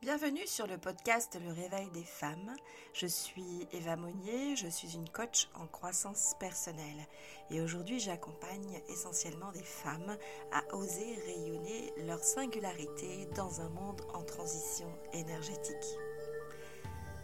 [0.00, 2.54] Bienvenue sur le podcast Le Réveil des femmes.
[2.92, 7.04] Je suis Eva Monnier, je suis une coach en croissance personnelle
[7.50, 10.16] et aujourd'hui j'accompagne essentiellement des femmes
[10.52, 15.98] à oser rayonner leur singularité dans un monde en transition énergétique.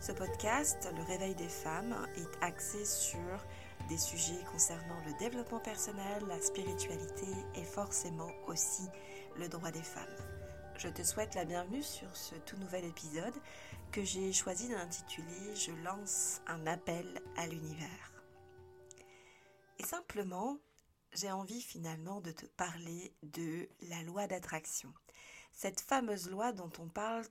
[0.01, 3.39] Ce podcast, Le Réveil des femmes, est axé sur
[3.89, 8.83] des sujets concernant le développement personnel, la spiritualité et forcément aussi
[9.39, 10.44] le droit des femmes.
[10.77, 13.35] Je te souhaite la bienvenue sur ce tout nouvel épisode
[13.93, 18.13] que j'ai choisi d'intituler Je lance un appel à l'univers.
[19.79, 20.59] Et simplement,
[21.13, 24.93] j'ai envie finalement de te parler de la loi d'attraction.
[25.53, 27.25] Cette fameuse loi dont on parle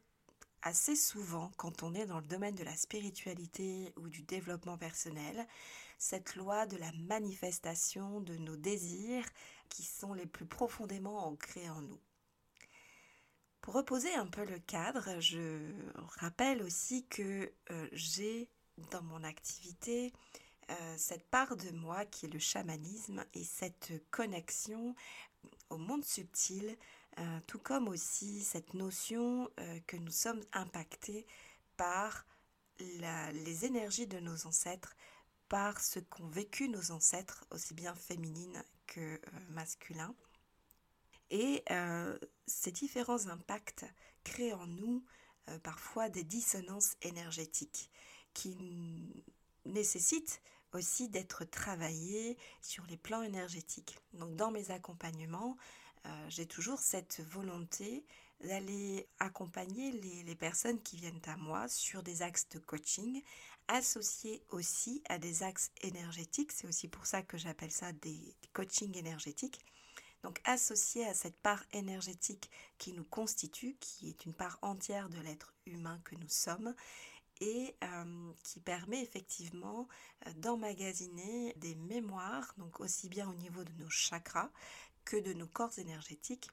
[0.61, 5.45] assez souvent quand on est dans le domaine de la spiritualité ou du développement personnel,
[5.97, 9.25] cette loi de la manifestation de nos désirs
[9.67, 11.99] qui sont les plus profondément ancrés en nous.
[13.63, 15.71] Pour reposer un peu le cadre, je
[16.19, 18.49] rappelle aussi que euh, j'ai
[18.91, 20.11] dans mon activité
[20.69, 24.95] euh, cette part de moi qui est le chamanisme et cette connexion
[25.69, 26.75] au monde subtil,
[27.19, 29.49] euh, tout comme aussi cette notion
[29.87, 31.25] que nous sommes impactés
[31.77, 32.25] par
[32.79, 34.93] les énergies de nos ancêtres,
[35.47, 40.13] par ce qu'ont vécu nos ancêtres, aussi bien féminines que masculins.
[41.33, 43.85] Et euh, ces différents impacts
[44.23, 45.03] créent en nous
[45.49, 47.89] euh, parfois des dissonances énergétiques
[48.35, 48.55] qui
[49.65, 53.97] nécessitent aussi d'être travaillées sur les plans énergétiques.
[54.13, 55.57] Donc dans mes accompagnements,
[56.05, 58.05] euh, j'ai toujours cette volonté
[58.41, 63.23] d'aller accompagner les, les, personnes qui viennent à moi sur des axes de coaching,
[63.67, 66.51] associés aussi à des axes énergétiques.
[66.51, 69.59] C'est aussi pour ça que j'appelle ça des coachings énergétiques.
[70.23, 75.19] Donc associé à cette part énergétique qui nous constitue, qui est une part entière de
[75.19, 76.73] l'être humain que nous sommes,
[77.41, 79.87] et euh, qui permet effectivement
[80.27, 84.49] euh, d'emmagasiner des mémoires, donc aussi bien au niveau de nos chakras
[85.03, 86.49] que de nos corps énergétiques,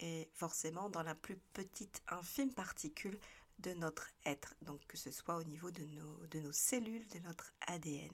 [0.00, 3.18] et forcément dans la plus petite infime particule
[3.60, 7.20] de notre être, donc que ce soit au niveau de nos, de nos cellules, de
[7.20, 8.12] notre ADN.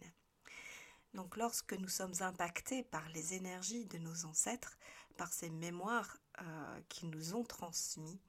[1.14, 4.76] Donc lorsque nous sommes impactés par les énergies de nos ancêtres,
[5.16, 8.20] par ces mémoires euh, qu'ils nous ont transmis,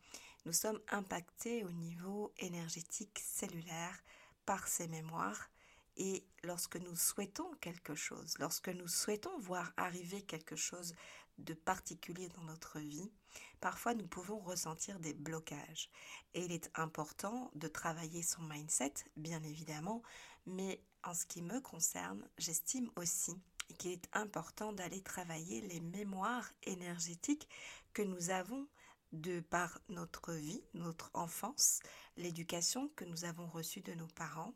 [0.45, 4.03] nous sommes impactés au niveau énergétique cellulaire
[4.45, 5.49] par ces mémoires
[5.97, 10.95] et lorsque nous souhaitons quelque chose, lorsque nous souhaitons voir arriver quelque chose
[11.37, 13.11] de particulier dans notre vie,
[13.59, 15.89] parfois nous pouvons ressentir des blocages.
[16.33, 20.01] Et il est important de travailler son mindset, bien évidemment,
[20.45, 23.39] mais en ce qui me concerne, j'estime aussi
[23.73, 27.47] qu'il est important d'aller travailler les mémoires énergétiques
[27.93, 28.67] que nous avons
[29.11, 31.79] de par notre vie, notre enfance,
[32.17, 34.53] l'éducation que nous avons reçue de nos parents,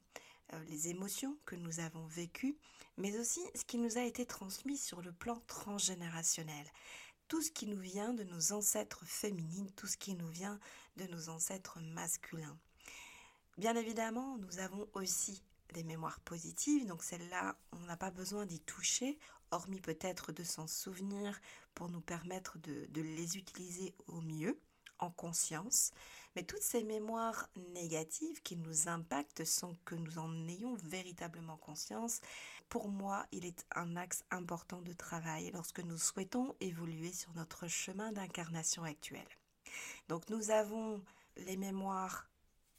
[0.54, 2.58] euh, les émotions que nous avons vécues,
[2.98, 6.66] mais aussi ce qui nous a été transmis sur le plan transgénérationnel.
[7.28, 10.60] Tout ce qui nous vient de nos ancêtres féminines, tout ce qui nous vient
[10.96, 12.58] de nos ancêtres masculins.
[13.58, 15.42] Bien évidemment, nous avons aussi
[15.74, 19.18] des mémoires positives, donc celles-là, on n'a pas besoin d'y toucher,
[19.52, 21.40] hormis peut-être de s'en souvenir
[21.74, 24.60] pour nous permettre de, de, les utiliser au mieux,
[25.00, 25.92] en conscience.
[26.36, 32.22] Mais toutes ces mémoires négatives qui nous impactent sans que nous en ayons véritablement conscience,
[32.70, 37.68] pour moi, il est un axe important de travail lorsque nous souhaitons évoluer sur notre
[37.68, 39.28] chemin d'incarnation actuel.
[40.08, 41.02] Donc nous avons
[41.38, 42.30] les mémoires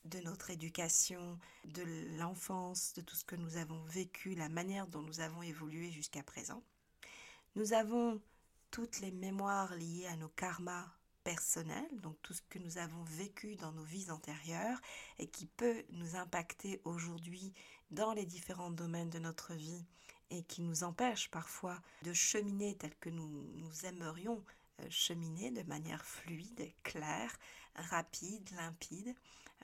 [0.07, 1.83] de notre éducation, de
[2.19, 6.23] l'enfance, de tout ce que nous avons vécu, la manière dont nous avons évolué jusqu'à
[6.23, 6.63] présent.
[7.55, 8.21] Nous avons
[8.71, 10.87] toutes les mémoires liées à nos karmas
[11.25, 14.81] personnels, donc tout ce que nous avons vécu dans nos vies antérieures
[15.19, 17.53] et qui peut nous impacter aujourd'hui
[17.91, 19.85] dans les différents domaines de notre vie
[20.31, 24.45] et qui nous empêche parfois de cheminer tel que nous, nous aimerions
[24.91, 27.37] cheminer de manière fluide, claire,
[27.75, 29.15] rapide, limpide.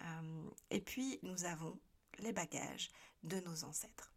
[0.03, 1.79] Euh, et puis nous avons
[2.19, 2.91] les bagages
[3.23, 4.13] de nos ancêtres.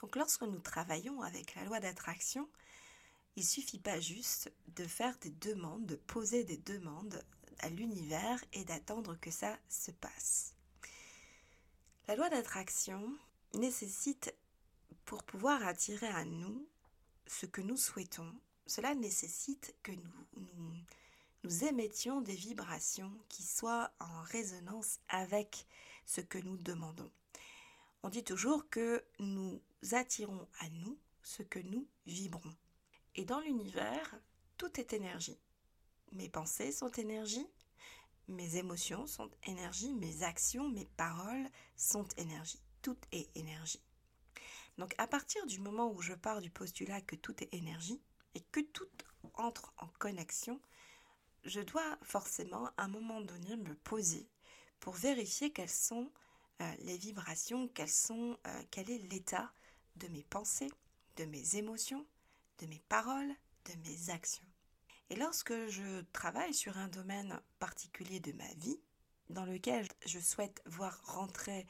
[0.00, 2.48] Donc lorsque nous travaillons avec la loi d'attraction,
[3.36, 7.22] il suffit pas juste de faire des demandes, de poser des demandes
[7.60, 10.54] à l'univers et d'attendre que ça se passe.
[12.08, 13.16] La loi d'attraction
[13.54, 14.34] nécessite,
[15.04, 16.66] pour pouvoir attirer à nous
[17.26, 18.32] ce que nous souhaitons,
[18.66, 25.66] cela nécessite que nous, émettions des vibrations qui soient en résonance avec
[26.06, 27.10] ce que nous demandons.
[28.02, 29.60] On dit toujours que nous
[29.92, 32.54] attirons à nous ce que nous vibrons.
[33.16, 34.14] Et dans l'univers,
[34.56, 35.38] tout est énergie.
[36.12, 37.46] Mes pensées sont énergie,
[38.28, 42.62] mes émotions sont énergie, mes actions, mes paroles sont énergie.
[42.82, 43.82] Tout est énergie.
[44.78, 48.00] Donc à partir du moment où je pars du postulat que tout est énergie
[48.34, 48.88] et que tout
[49.34, 50.60] entre en connexion,
[51.44, 54.28] je dois forcément à un moment donné me poser
[54.80, 56.10] pour vérifier quelles sont
[56.60, 59.52] euh, les vibrations, sont, euh, quel est l'état
[59.96, 60.70] de mes pensées,
[61.16, 62.06] de mes émotions,
[62.58, 63.34] de mes paroles,
[63.64, 64.46] de mes actions.
[65.10, 68.80] Et lorsque je travaille sur un domaine particulier de ma vie,
[69.30, 71.66] dans lequel je souhaite voir rentrer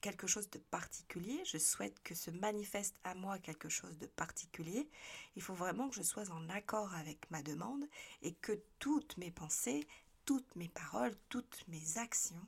[0.00, 4.88] quelque chose de particulier, je souhaite que se manifeste à moi quelque chose de particulier,
[5.36, 7.84] il faut vraiment que je sois en accord avec ma demande
[8.22, 9.86] et que toutes mes pensées,
[10.24, 12.46] toutes mes paroles, toutes mes actions,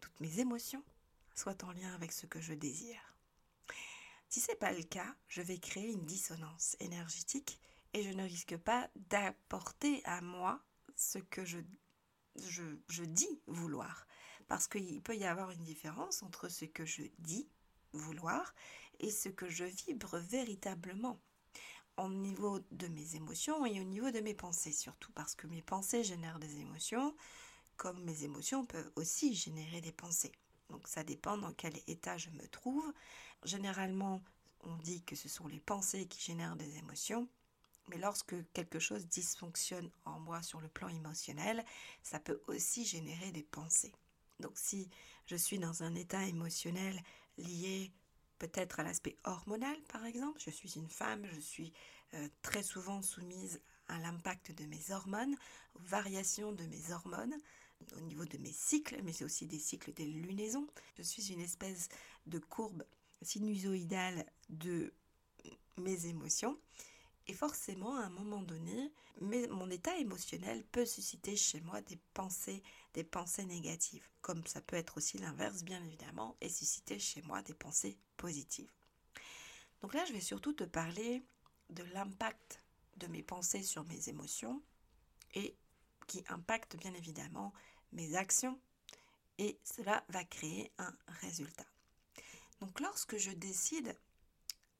[0.00, 0.82] toutes mes émotions
[1.34, 3.14] soient en lien avec ce que je désire.
[4.28, 7.58] Si ce n'est pas le cas, je vais créer une dissonance énergétique
[7.94, 10.60] et je ne risque pas d'apporter à moi
[10.96, 11.58] ce que je,
[12.36, 14.06] je, je dis vouloir.
[14.48, 17.46] Parce qu'il peut y avoir une différence entre ce que je dis
[17.92, 18.54] vouloir
[18.98, 21.20] et ce que je vibre véritablement
[21.96, 25.62] au niveau de mes émotions et au niveau de mes pensées surtout parce que mes
[25.62, 27.14] pensées génèrent des émotions
[27.76, 30.32] comme mes émotions peuvent aussi générer des pensées.
[30.68, 32.92] Donc ça dépend dans quel état je me trouve.
[33.44, 34.20] Généralement,
[34.64, 37.28] on dit que ce sont les pensées qui génèrent des émotions.
[37.88, 41.64] Mais lorsque quelque chose dysfonctionne en moi sur le plan émotionnel,
[42.02, 43.94] ça peut aussi générer des pensées.
[44.40, 44.88] Donc si
[45.26, 47.00] je suis dans un état émotionnel
[47.38, 47.92] lié
[48.38, 51.72] peut-être à l'aspect hormonal par exemple, je suis une femme, je suis
[52.14, 55.34] euh, très souvent soumise à l'impact de mes hormones,
[55.74, 57.34] aux variations de mes hormones
[57.96, 60.66] au niveau de mes cycles, mais c'est aussi des cycles des lunaisons.
[60.96, 61.88] Je suis une espèce
[62.26, 62.84] de courbe
[63.22, 64.92] sinusoïdale de
[65.78, 66.58] mes émotions
[67.28, 68.90] et forcément, à un moment donné,
[69.20, 72.62] mon état émotionnel peut susciter chez moi des pensées,
[72.94, 77.42] des pensées négatives, comme ça peut être aussi l'inverse, bien évidemment, et susciter chez moi
[77.42, 78.72] des pensées positives.
[79.82, 81.22] Donc là, je vais surtout te parler
[81.70, 82.64] de l'impact
[82.96, 84.62] de mes pensées sur mes émotions
[85.34, 85.54] et
[86.06, 87.52] qui impacte bien évidemment
[87.92, 88.58] mes actions
[89.36, 91.66] et cela va créer un résultat.
[92.60, 93.96] Donc lorsque je décide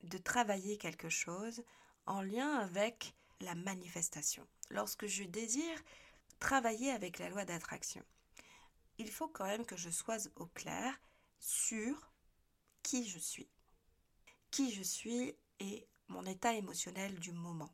[0.03, 1.63] de travailler quelque chose,
[2.09, 4.47] en lien avec la manifestation.
[4.71, 5.83] Lorsque je désire
[6.41, 8.03] travailler avec la loi d'attraction,
[8.99, 10.99] il faut quand même que je sois au clair
[11.39, 12.13] sur
[12.83, 13.49] qui je suis.
[14.51, 17.73] Qui je suis et mon état émotionnel du moment.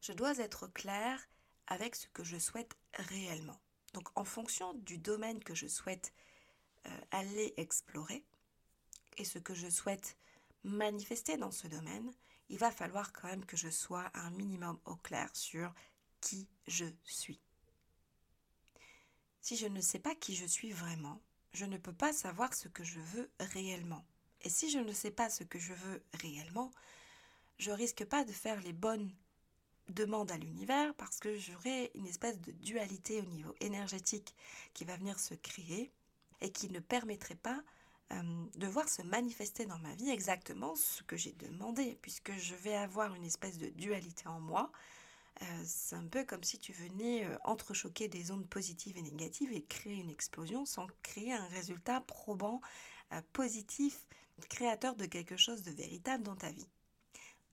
[0.00, 1.18] Je dois être clair
[1.66, 3.60] avec ce que je souhaite réellement.
[3.94, 6.12] Donc en fonction du domaine que je souhaite
[6.86, 8.24] euh, aller explorer
[9.16, 10.16] et ce que je souhaite
[10.62, 12.12] manifester dans ce domaine,
[12.50, 15.72] il va falloir quand même que je sois un minimum au clair sur
[16.20, 17.40] qui je suis.
[19.40, 21.20] Si je ne sais pas qui je suis vraiment,
[21.52, 24.04] je ne peux pas savoir ce que je veux réellement.
[24.42, 26.70] Et si je ne sais pas ce que je veux réellement,
[27.58, 29.10] je risque pas de faire les bonnes
[29.88, 34.34] demandes à l'univers parce que j'aurai une espèce de dualité au niveau énergétique
[34.74, 35.92] qui va venir se créer
[36.40, 37.62] et qui ne permettrait pas
[38.12, 42.56] euh, de voir se manifester dans ma vie exactement ce que j'ai demandé, puisque je
[42.56, 44.72] vais avoir une espèce de dualité en moi.
[45.42, 49.52] Euh, c'est un peu comme si tu venais euh, entrechoquer des ondes positives et négatives
[49.52, 52.60] et créer une explosion sans créer un résultat probant,
[53.32, 54.06] positif,
[54.48, 56.68] créateur de quelque chose de véritable dans ta vie.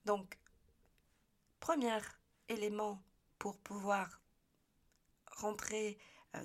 [0.06, 0.38] Donc,
[1.60, 1.98] premier
[2.48, 3.02] élément
[3.40, 4.22] pour pouvoir
[5.32, 5.98] rentrer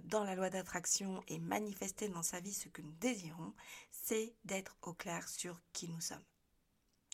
[0.04, 3.52] dans la loi d'attraction et manifester dans sa vie ce que nous désirons,
[4.02, 6.25] c'est d'être au clair sur qui nous sommes.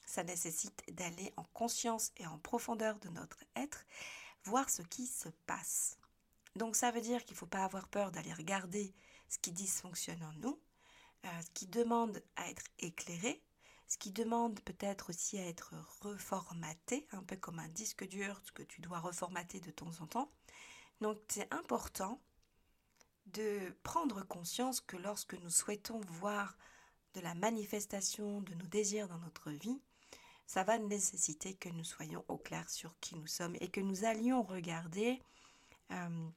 [0.07, 3.85] Ça nécessite d'aller en conscience et en profondeur de notre être,
[4.45, 5.99] voir ce qui se passe.
[6.57, 8.95] Donc ça veut dire qu'il ne faut pas avoir peur d'aller regarder
[9.29, 10.59] ce qui dysfonctionne en nous,
[11.27, 13.43] euh, ce qui demande à être éclairé,
[13.87, 18.63] ce qui demande peut-être aussi à être reformaté, un peu comme un disque dur que
[18.63, 20.33] tu dois reformater de temps en temps.
[21.03, 22.21] Donc c'est important
[23.27, 26.57] de prendre conscience que lorsque nous souhaitons voir
[27.15, 29.81] de la manifestation de nos désirs dans notre vie,
[30.47, 34.05] ça va nécessiter que nous soyons au clair sur qui nous sommes et que nous
[34.05, 35.21] allions regarder
[35.91, 36.29] euh,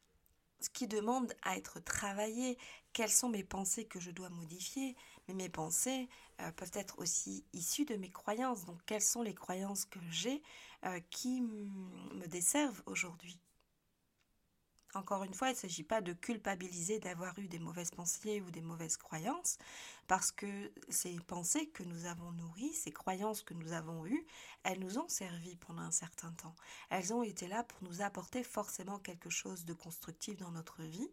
[0.60, 2.58] ce qui demande à être travaillé,
[2.94, 4.96] quelles sont mes pensées que je dois modifier,
[5.28, 6.10] mais mes pensées
[6.42, 10.44] euh, peuvent être aussi issues de mes croyances, donc quelles sont les croyances que j'ai
[10.86, 13.40] euh, qui me desservent aujourd'hui?
[14.94, 18.52] Encore une fois, il ne s'agit pas de culpabiliser d'avoir eu des mauvaises pensées ou
[18.52, 19.58] des mauvaises croyances,
[20.08, 24.26] parce que ces pensées que nous avons nourries, ces croyances que nous avons eues,
[24.64, 26.56] elles nous ont servi pendant un certain temps.
[26.90, 31.10] Elles ont été là pour nous apporter forcément quelque chose de constructif dans notre vie.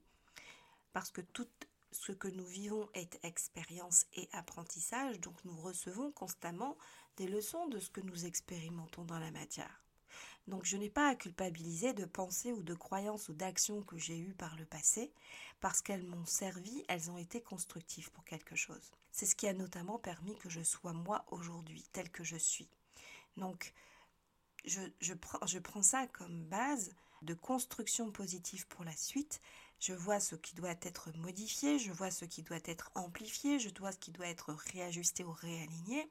[0.92, 1.46] parce que tout
[1.92, 6.76] ce que nous vivons est expérience et apprentissage, donc nous recevons constamment
[7.16, 9.87] des leçons de ce que nous expérimentons dans la matière.
[10.48, 14.18] Donc je n'ai pas à culpabiliser de pensées ou de croyances ou d'actions que j'ai
[14.18, 15.12] eues par le passé,
[15.60, 18.90] parce qu'elles m'ont servi, elles ont été constructives pour quelque chose.
[19.12, 22.68] C'est ce qui a notamment permis que je sois moi aujourd'hui, tel que je suis.
[23.36, 23.74] Donc
[24.64, 29.42] je, je, prends, je prends ça comme base de construction positive pour la suite.
[29.80, 33.68] Je vois ce qui doit être modifié, je vois ce qui doit être amplifié, je
[33.78, 36.08] vois ce qui doit être réajusté ou réaligné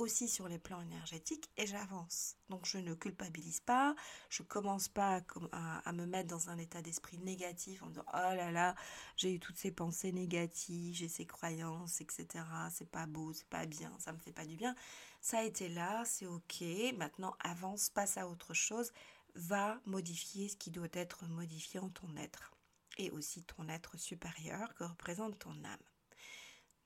[0.00, 2.36] aussi sur les plans énergétiques et j'avance.
[2.48, 3.94] Donc je ne culpabilise pas,
[4.30, 5.20] je commence pas
[5.52, 8.74] à, me mettre dans un état d'esprit négatif en disant oh là là,
[9.16, 12.44] j'ai eu toutes ces pensées négatives, j'ai ces croyances, etc.
[12.72, 14.74] C'est pas beau, c'est pas bien, ça me fait pas du bien.
[15.20, 16.64] Ça a été là, c'est ok.
[16.96, 18.92] Maintenant avance, passe à autre chose,
[19.34, 22.52] va modifier ce qui doit être modifié en ton être
[22.96, 25.78] et aussi ton être supérieur que représente ton âme.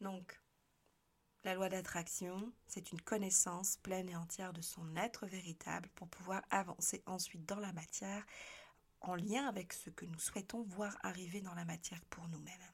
[0.00, 0.40] Donc
[1.44, 6.42] la loi d'attraction, c'est une connaissance pleine et entière de son être véritable pour pouvoir
[6.50, 8.24] avancer ensuite dans la matière
[9.02, 12.72] en lien avec ce que nous souhaitons voir arriver dans la matière pour nous-mêmes.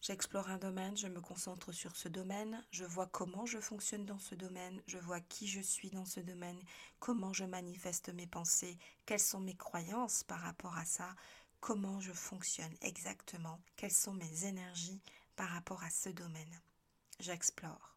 [0.00, 4.18] J'explore un domaine, je me concentre sur ce domaine, je vois comment je fonctionne dans
[4.18, 6.60] ce domaine, je vois qui je suis dans ce domaine,
[6.98, 11.14] comment je manifeste mes pensées, quelles sont mes croyances par rapport à ça,
[11.60, 15.00] comment je fonctionne exactement, quelles sont mes énergies,
[15.36, 16.60] par rapport à ce domaine.
[17.20, 17.96] J'explore.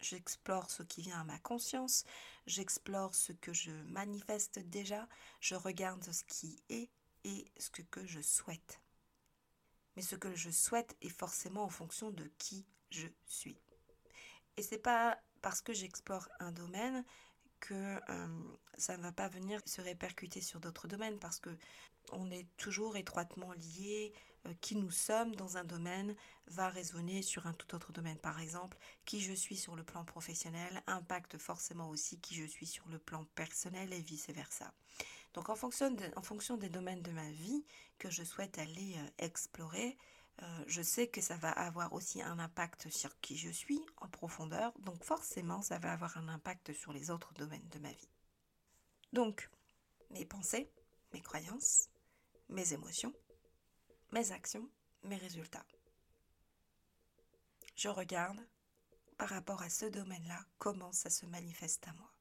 [0.00, 2.04] J'explore ce qui vient à ma conscience,
[2.46, 5.08] j'explore ce que je manifeste déjà,
[5.40, 6.90] je regarde ce qui est
[7.24, 8.80] et ce que je souhaite.
[9.96, 13.56] Mais ce que je souhaite est forcément en fonction de qui je suis.
[14.56, 17.04] Et c'est pas parce que j'explore un domaine
[17.60, 17.74] que
[18.10, 21.56] euh, ça ne va pas venir se répercuter sur d'autres domaines parce que
[22.12, 24.12] on est toujours étroitement liés.
[24.46, 26.14] Euh, qui nous sommes dans un domaine
[26.48, 28.18] va résonner sur un tout autre domaine.
[28.18, 32.66] Par exemple, qui je suis sur le plan professionnel impacte forcément aussi qui je suis
[32.66, 34.72] sur le plan personnel et vice-versa.
[35.32, 37.64] Donc en fonction, en fonction des domaines de ma vie
[37.98, 39.96] que je souhaite aller euh, explorer,
[40.42, 44.08] euh, je sais que ça va avoir aussi un impact sur qui je suis en
[44.08, 48.10] profondeur, donc forcément ça va avoir un impact sur les autres domaines de ma vie.
[49.12, 49.48] Donc,
[50.10, 50.68] mes pensées,
[51.12, 51.88] mes croyances,
[52.48, 53.14] mes émotions,
[54.14, 54.70] mes actions,
[55.02, 55.66] mes résultats.
[57.74, 58.38] Je regarde
[59.18, 62.12] par rapport à ce domaine-là comment ça se manifeste à moi.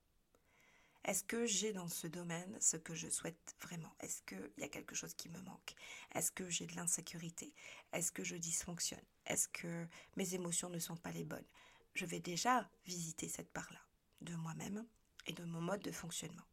[1.04, 3.94] Est-ce que j'ai dans ce domaine ce que je souhaite vraiment?
[4.00, 5.76] Est-ce qu'il y a quelque chose qui me manque?
[6.16, 7.54] Est-ce que j'ai de l'insécurité?
[7.92, 9.06] Est-ce que je dysfonctionne?
[9.28, 11.46] Est-ce que mes émotions ne sont pas les bonnes?
[11.94, 13.86] Je vais déjà visiter cette part-là
[14.22, 14.84] de moi-même
[15.28, 16.48] et de mon mode de fonctionnement.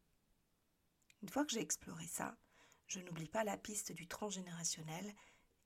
[1.23, 2.37] Une fois que j'ai exploré ça,
[2.89, 5.15] je n'oublie pas la piste du transgénérationnel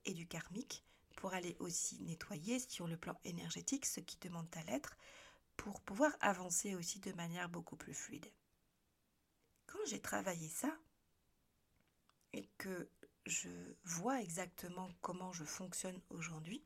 [0.04, 0.84] et du karmique
[1.16, 4.96] pour aller aussi nettoyer sur le plan énergétique ce qui demande à l'être
[5.56, 8.30] pour pouvoir avancer aussi de manière beaucoup plus fluide.
[9.66, 10.76] Quand j'ai travaillé ça
[12.32, 12.88] et que
[13.26, 13.49] je
[13.84, 16.62] vois exactement comment je fonctionne aujourd'hui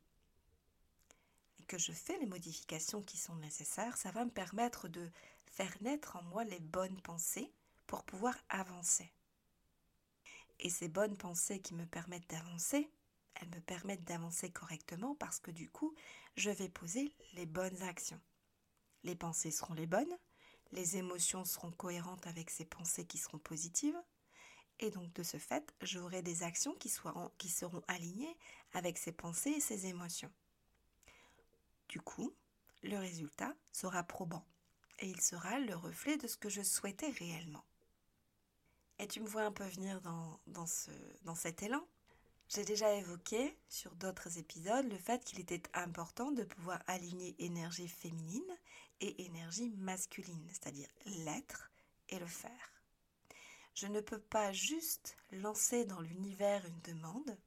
[1.59, 5.09] et que je fais les modifications qui sont nécessaires, ça va me permettre de
[5.45, 7.51] faire naître en moi les bonnes pensées
[7.87, 9.11] pour pouvoir avancer.
[10.59, 12.91] Et ces bonnes pensées qui me permettent d'avancer,
[13.39, 15.95] elles me permettent d'avancer correctement parce que du coup,
[16.35, 18.19] je vais poser les bonnes actions.
[19.03, 20.17] Les pensées seront les bonnes,
[20.71, 23.99] les émotions seront cohérentes avec ces pensées qui seront positives,
[24.79, 28.37] et donc de ce fait, j'aurai des actions qui, seront alignées
[28.73, 30.31] avec ces pensées et ces émotions.
[31.87, 32.33] Du coup,
[32.83, 34.45] le résultat sera probant,
[34.99, 37.65] et il sera le reflet de ce que je souhaitais réellement.
[38.99, 41.85] Et tu me vois un peu venir dans cet élan.
[42.49, 47.87] J'ai déjà évoqué sur d'autres épisodes le fait qu'il était important de pouvoir aligner énergie
[47.87, 48.57] féminine
[49.01, 51.71] et énergie masculine, c'est-à-dire l'être
[52.09, 52.73] et le faire.
[53.75, 57.37] Je ne peux pas juste lancer dans l'univers une demande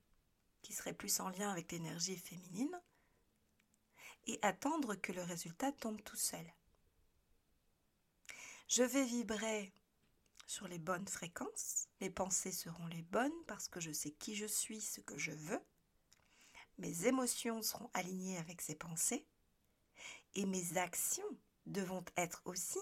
[0.63, 2.81] qui serait plus en lien avec l'énergie féminine
[4.29, 6.47] et attendre que le résultat tombe tout seul.
[8.69, 9.73] Je vais vibrer
[10.53, 11.89] sur les bonnes fréquences.
[12.03, 15.33] Mes pensées seront les bonnes parce que je sais qui je suis, ce que je
[15.33, 15.65] veux.
[16.77, 19.27] Mes émotions seront alignées avec ces pensées.
[20.35, 22.81] Et mes actions devront être aussi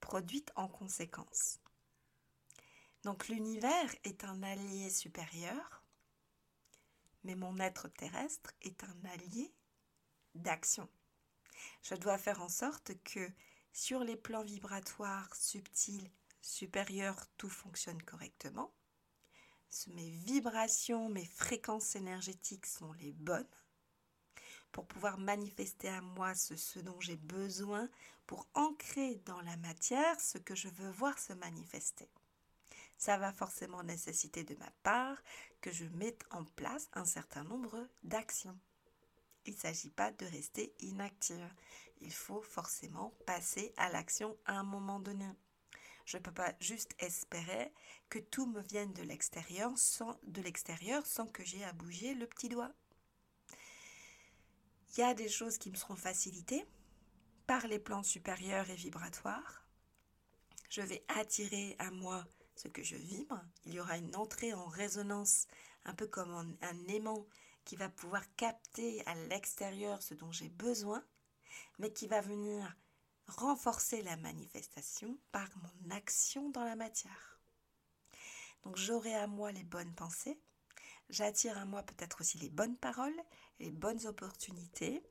[0.00, 1.60] produites en conséquence.
[3.04, 5.84] Donc l'univers est un allié supérieur,
[7.22, 9.52] mais mon être terrestre est un allié
[10.34, 10.88] d'action.
[11.82, 13.30] Je dois faire en sorte que
[13.72, 18.72] sur les plans vibratoires subtils supérieur, tout fonctionne correctement.
[19.88, 23.46] mes vibrations, mes fréquences énergétiques sont les bonnes
[24.72, 27.88] pour pouvoir manifester à moi ce, dont j'ai besoin
[28.26, 32.08] pour ancrer dans la matière ce que je veux voir se manifester.
[32.96, 35.16] Ça va forcément nécessiter de ma part
[35.60, 38.58] que je mette en place un certain nombre d'actions.
[39.46, 41.54] Il ne s'agit pas de rester inactive.
[42.02, 45.26] Il faut forcément passer à l'action à un moment donné.
[46.10, 47.72] Je ne peux pas juste espérer
[48.08, 52.26] que tout me vienne de l'extérieur sans, de l'extérieur sans que j'ai à bouger le
[52.26, 52.72] petit doigt.
[54.90, 56.66] Il y a des choses qui me seront facilitées
[57.46, 59.64] par les plans supérieurs et vibratoires.
[60.68, 62.26] Je vais attirer à moi
[62.56, 63.40] ce que je vibre.
[63.64, 65.46] Il y aura une entrée en résonance,
[65.84, 67.24] un peu comme un, un aimant
[67.64, 71.04] qui va pouvoir capter à l'extérieur ce dont j'ai besoin,
[71.78, 72.76] mais qui va venir
[73.36, 77.40] renforcer la manifestation par mon action dans la matière.
[78.64, 80.38] Donc j'aurai à moi les bonnes pensées,
[81.08, 83.18] j'attire à moi peut-être aussi les bonnes paroles,
[83.58, 85.02] les bonnes opportunités,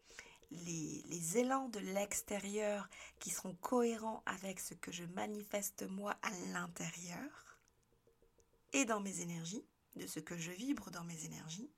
[0.52, 6.32] les, les élans de l'extérieur qui seront cohérents avec ce que je manifeste moi à
[6.52, 7.58] l'intérieur
[8.74, 11.72] et dans mes énergies, de ce que je vibre dans mes énergies.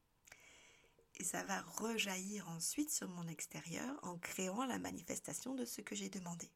[1.21, 5.93] Et ça va rejaillir ensuite sur mon extérieur en créant la manifestation de ce que
[5.93, 6.49] j'ai demandé.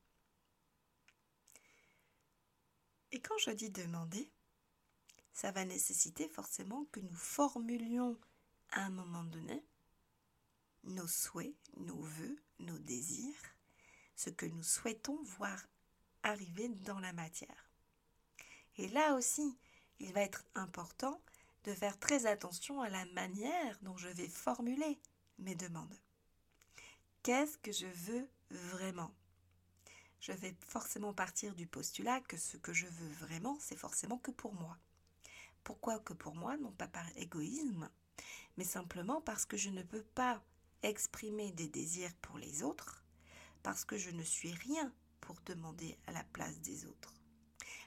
[3.11, 4.27] Et quand je dis demander,
[5.33, 8.19] ça va nécessiter forcément que nous formulions
[8.71, 9.63] à un moment donné
[10.83, 13.35] nos souhaits, nos voeux, nos désirs,
[14.15, 15.61] ce que nous souhaitons voir
[16.23, 17.69] arriver dans la matière.
[18.77, 19.59] Et là aussi,
[19.99, 21.21] il va être important
[21.65, 24.99] de faire très attention à la manière dont je vais formuler
[25.39, 25.99] mes demandes.
[27.23, 29.11] Qu'est-ce que je veux vraiment?
[30.19, 34.31] Je vais forcément partir du postulat que ce que je veux vraiment, c'est forcément que
[34.31, 34.77] pour moi.
[35.63, 36.55] Pourquoi que pour moi?
[36.57, 37.89] Non pas par égoïsme,
[38.57, 40.43] mais simplement parce que je ne peux pas
[40.83, 43.03] exprimer des désirs pour les autres,
[43.63, 47.15] parce que je ne suis rien pour demander à la place des autres.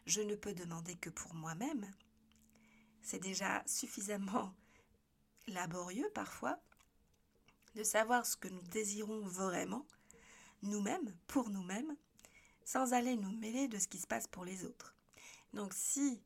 [0.07, 1.89] Je ne peux demander que pour moi-même,
[3.03, 4.55] c'est déjà suffisamment
[5.49, 6.59] laborieux parfois
[7.75, 9.87] de savoir ce que nous désirons vraiment,
[10.63, 11.97] nous-mêmes, pour nous-mêmes,
[12.65, 14.95] sans aller nous mêler de ce qui se passe pour les autres.
[15.53, 16.21] Donc si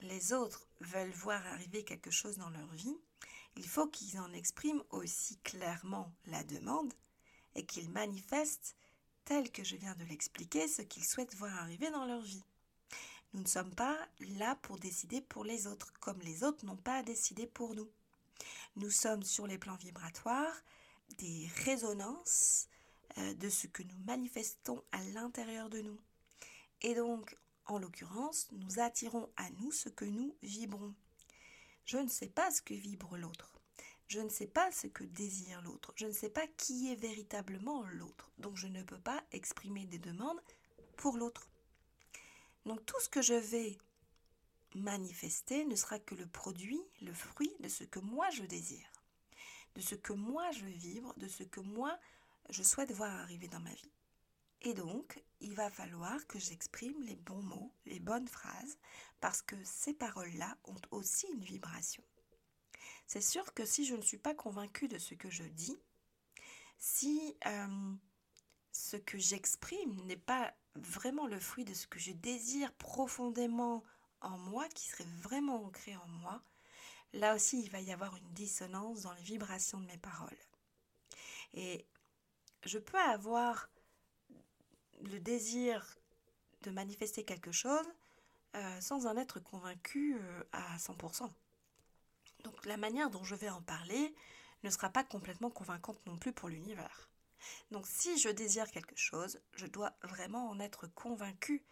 [0.00, 2.96] les autres veulent voir arriver quelque chose dans leur vie,
[3.56, 6.92] il faut qu'ils en expriment aussi clairement la demande
[7.54, 8.76] et qu'ils manifestent,
[9.24, 12.44] tel que je viens de l'expliquer, ce qu'ils souhaitent voir arriver dans leur vie.
[13.34, 13.96] Nous ne sommes pas
[14.38, 17.88] là pour décider pour les autres, comme les autres n'ont pas à décider pour nous.
[18.76, 20.62] Nous sommes sur les plans vibratoires
[21.18, 22.68] des résonances
[23.18, 25.98] euh, de ce que nous manifestons à l'intérieur de nous.
[26.82, 27.36] Et donc,
[27.66, 30.94] en l'occurrence, nous attirons à nous ce que nous vibrons.
[31.84, 33.60] Je ne sais pas ce que vibre l'autre.
[34.08, 35.92] Je ne sais pas ce que désire l'autre.
[35.96, 38.30] Je ne sais pas qui est véritablement l'autre.
[38.38, 40.40] Donc je ne peux pas exprimer des demandes
[40.96, 41.48] pour l'autre.
[42.68, 43.78] Donc tout ce que je vais
[44.74, 48.92] manifester ne sera que le produit, le fruit de ce que moi je désire,
[49.74, 51.98] de ce que moi je vibre, de ce que moi
[52.50, 53.90] je souhaite voir arriver dans ma vie.
[54.60, 58.76] Et donc, il va falloir que j'exprime les bons mots, les bonnes phrases,
[59.18, 62.02] parce que ces paroles-là ont aussi une vibration.
[63.06, 65.78] C'est sûr que si je ne suis pas convaincue de ce que je dis,
[66.78, 67.94] si euh,
[68.72, 73.84] ce que j'exprime n'est pas vraiment le fruit de ce que je désire profondément
[74.20, 76.42] en moi, qui serait vraiment ancré en moi,
[77.12, 80.36] là aussi il va y avoir une dissonance dans les vibrations de mes paroles.
[81.54, 81.86] Et
[82.64, 83.68] je peux avoir
[85.02, 85.98] le désir
[86.62, 87.86] de manifester quelque chose
[88.56, 91.30] euh, sans en être convaincu euh, à 100%.
[92.44, 94.14] Donc la manière dont je vais en parler
[94.64, 97.08] ne sera pas complètement convaincante non plus pour l'univers.
[97.70, 101.64] Donc si je désire quelque chose, je dois vraiment en être convaincu,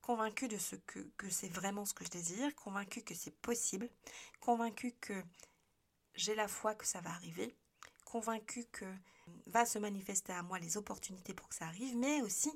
[0.00, 3.88] convaincu de ce que, c'est vraiment ce que je désire, convaincu que c'est possible,
[4.40, 5.22] convaincu que
[6.14, 7.56] j'ai la foi que ça va arriver,
[8.04, 8.86] convaincu que
[9.46, 12.52] va se manifester à moi les opportunités pour que ça arrive, mais aussi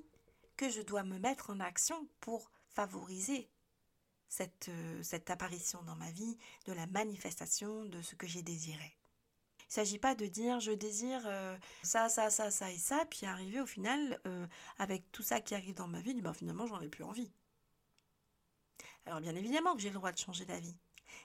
[0.57, 3.48] que je dois me mettre en action pour favoriser
[4.29, 8.95] cette, euh, cette apparition dans ma vie, de la manifestation de ce que j'ai désiré.
[9.66, 13.05] Il ne s'agit pas de dire je désire euh, ça, ça, ça, ça et ça,
[13.11, 14.46] puis arriver au final, euh,
[14.79, 17.33] avec tout ça qui arrive dans ma vie, ben finalement j'en ai plus envie.
[19.07, 20.76] Alors bien évidemment que j'ai le droit de changer d'avis.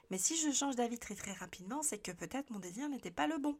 [0.09, 3.27] Mais si je change d'avis très très rapidement, c'est que peut-être mon désir n'était pas
[3.27, 3.59] le bon.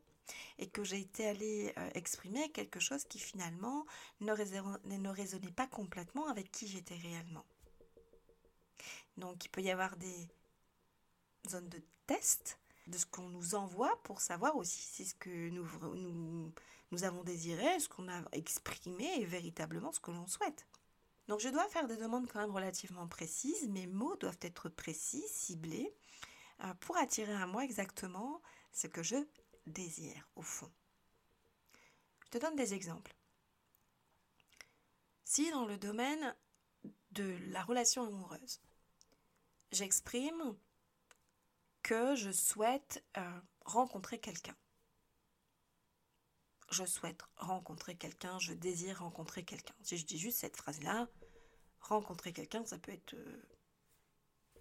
[0.60, 3.86] Et que j'ai été allée euh, exprimer quelque chose qui finalement
[4.22, 4.34] ne,
[4.86, 7.46] ne résonnait pas complètement avec qui j'étais réellement.
[9.18, 10.30] Donc il peut y avoir des,
[11.50, 12.60] zone de test
[12.92, 16.54] de ce qu'on nous envoie pour savoir aussi si ce que nous, nous,
[16.92, 20.68] nous avons désiré, ce qu'on a exprimé est véritablement ce que l'on souhaite.
[21.28, 25.24] Donc je dois faire des demandes quand même relativement précises, mes mots doivent être précis,
[25.28, 25.94] ciblés,
[26.64, 28.42] euh, pour attirer à moi exactement
[28.74, 29.16] ce que je
[29.66, 30.70] désire au fond.
[32.26, 33.16] Je te donne des exemples.
[35.24, 36.36] Si dans le domaine
[37.12, 38.60] de la relation amoureuse,
[39.72, 40.56] j'exprime
[41.84, 44.56] que je souhaite euh, rencontrer quelqu'un.
[46.70, 49.76] Je souhaite rencontrer quelqu'un, je désire rencontrer quelqu'un.
[49.82, 51.10] Si je dis juste cette phrase-là,
[51.82, 53.42] rencontrer quelqu'un, ça peut être euh,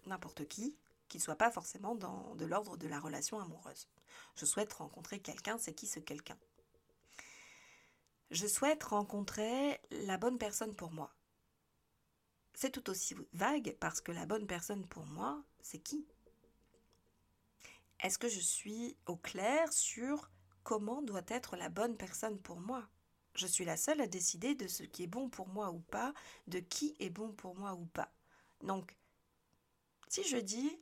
[0.05, 0.75] n'importe qui,
[1.07, 3.87] qui ne soit pas forcément dans de l'ordre de la relation amoureuse.
[4.35, 6.37] Je souhaite rencontrer quelqu'un, c'est qui ce quelqu'un?
[8.29, 11.13] Je souhaite rencontrer la bonne personne pour moi.
[12.53, 16.05] C'est tout aussi vague parce que la bonne personne pour moi, c'est qui?
[18.01, 20.29] Est-ce que je suis au clair sur
[20.63, 22.87] comment doit être la bonne personne pour moi?
[23.35, 26.13] Je suis la seule à décider de ce qui est bon pour moi ou pas,
[26.47, 28.11] de qui est bon pour moi ou pas.
[28.61, 28.95] Donc,
[30.07, 30.79] si je dis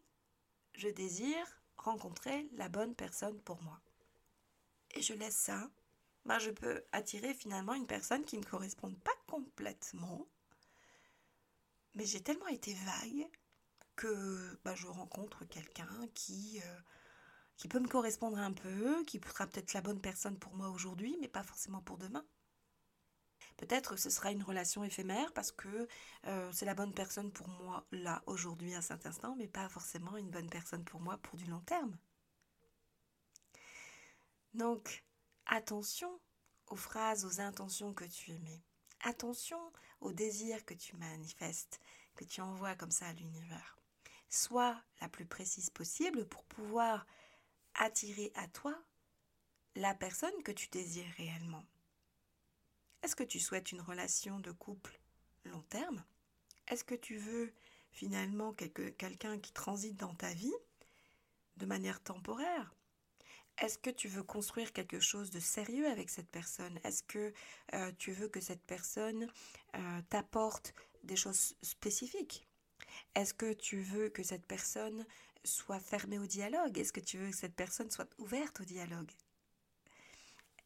[0.74, 1.46] je désire
[1.78, 3.82] rencontrer la bonne personne pour moi,
[4.92, 5.70] et je laisse ça,
[6.26, 10.28] bah je peux attirer finalement une personne qui ne correspond pas complètement,
[11.96, 13.30] mais j'ai tellement été vague
[13.96, 16.80] que bah, je rencontre quelqu'un qui euh,
[17.60, 21.18] qui peut me correspondre un peu, qui sera peut-être la bonne personne pour moi aujourd'hui,
[21.20, 22.26] mais pas forcément pour demain.
[23.58, 25.90] Peut-être que ce sera une relation éphémère parce que
[26.28, 30.16] euh, c'est la bonne personne pour moi là, aujourd'hui, à cet instant, mais pas forcément
[30.16, 31.98] une bonne personne pour moi pour du long terme.
[34.54, 35.04] Donc,
[35.46, 36.22] attention
[36.68, 38.64] aux phrases, aux intentions que tu émets.
[39.02, 39.60] Attention
[40.00, 41.82] aux désirs que tu manifestes,
[42.16, 43.78] que tu envoies comme ça à l'univers.
[44.30, 47.06] Sois la plus précise possible pour pouvoir
[47.76, 48.76] attirer à toi
[49.76, 51.66] la personne que tu désires réellement.
[53.02, 55.00] Est-ce que tu souhaites une relation de couple
[55.46, 56.04] long terme?
[56.68, 57.54] Est-ce que tu veux
[57.92, 60.54] finalement quelqu'un qui transite dans ta vie
[61.58, 62.74] de manière temporaire?
[63.62, 66.80] Est-ce que tu veux construire quelque chose de sérieux avec cette personne?
[66.84, 67.34] Est-ce que
[67.74, 69.28] euh, tu veux que cette personne
[69.76, 72.48] euh, t'apporte des choses spécifiques?
[73.16, 75.06] Est-ce que tu veux que cette personne
[75.44, 76.78] soit fermé au dialogue?
[76.78, 79.12] Est-ce que tu veux que cette personne soit ouverte au dialogue?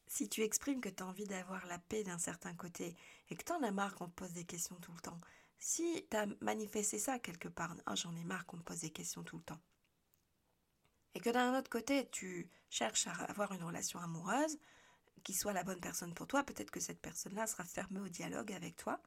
[0.07, 2.95] Si tu exprimes que tu as envie d'avoir la paix d'un certain côté
[3.29, 5.19] et que tu en as marre qu'on te pose des questions tout le temps,
[5.57, 8.91] si tu as manifesté ça quelque part, oh, j'en ai marre qu'on me pose des
[8.91, 9.61] questions tout le temps,
[11.15, 14.57] et que d'un autre côté tu cherches à avoir une relation amoureuse
[15.23, 18.51] qui soit la bonne personne pour toi, peut-être que cette personne-là sera fermée au dialogue
[18.51, 19.01] avec toi,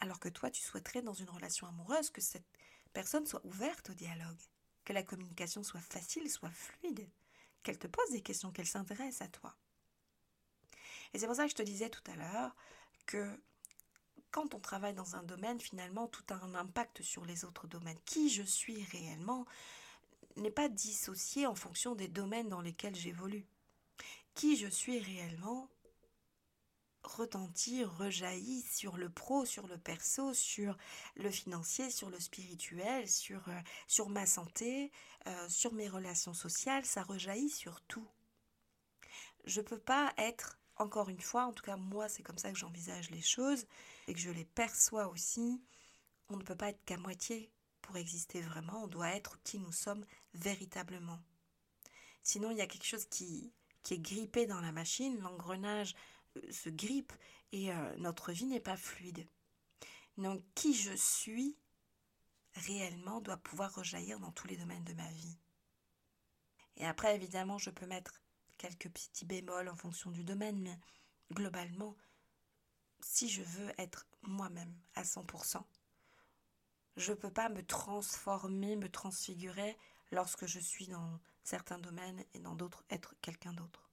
[0.00, 2.46] alors que toi tu souhaiterais dans une relation amoureuse que cette
[2.92, 4.40] personne soit ouverte au dialogue
[4.86, 7.06] que la communication soit facile, soit fluide,
[7.62, 9.54] qu'elle te pose des questions, qu'elle s'intéresse à toi.
[11.12, 12.56] Et c'est pour ça que je te disais tout à l'heure
[13.04, 13.38] que
[14.30, 17.98] quand on travaille dans un domaine, finalement, tout a un impact sur les autres domaines.
[18.04, 19.44] Qui je suis réellement
[20.36, 23.46] n'est pas dissocié en fonction des domaines dans lesquels j'évolue.
[24.34, 25.68] Qui je suis réellement
[27.06, 30.76] retentit, rejaillit sur le pro, sur le perso, sur
[31.14, 34.90] le financier, sur le spirituel, sur, euh, sur ma santé,
[35.26, 38.06] euh, sur mes relations sociales, ça rejaillit sur tout.
[39.44, 42.58] Je peux pas être, encore une fois, en tout cas moi c'est comme ça que
[42.58, 43.66] j'envisage les choses
[44.08, 45.62] et que je les perçois aussi,
[46.28, 47.50] on ne peut pas être qu'à moitié
[47.82, 51.20] pour exister vraiment, on doit être qui nous sommes véritablement.
[52.22, 53.52] Sinon il y a quelque chose qui,
[53.84, 55.94] qui est grippé dans la machine, l'engrenage
[56.50, 57.12] se grippe
[57.52, 59.26] et euh, notre vie n'est pas fluide.
[60.16, 61.56] Donc qui je suis
[62.54, 65.38] réellement doit pouvoir rejaillir dans tous les domaines de ma vie.
[66.76, 68.22] Et après, évidemment, je peux mettre
[68.58, 70.78] quelques petits bémols en fonction du domaine, mais
[71.32, 71.96] globalement,
[73.00, 75.62] si je veux être moi-même à 100%,
[76.96, 79.76] je ne peux pas me transformer, me transfigurer
[80.12, 83.90] lorsque je suis dans certains domaines et dans d'autres être quelqu'un d'autre.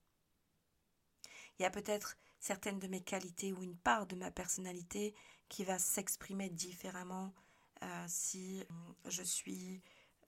[1.59, 5.15] Il y a peut-être certaines de mes qualités ou une part de ma personnalité
[5.47, 7.33] qui va s'exprimer différemment
[7.81, 8.65] euh, si euh,
[9.05, 9.81] je suis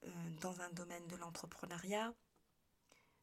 [0.05, 2.13] euh, dans un domaine de l'entrepreneuriat.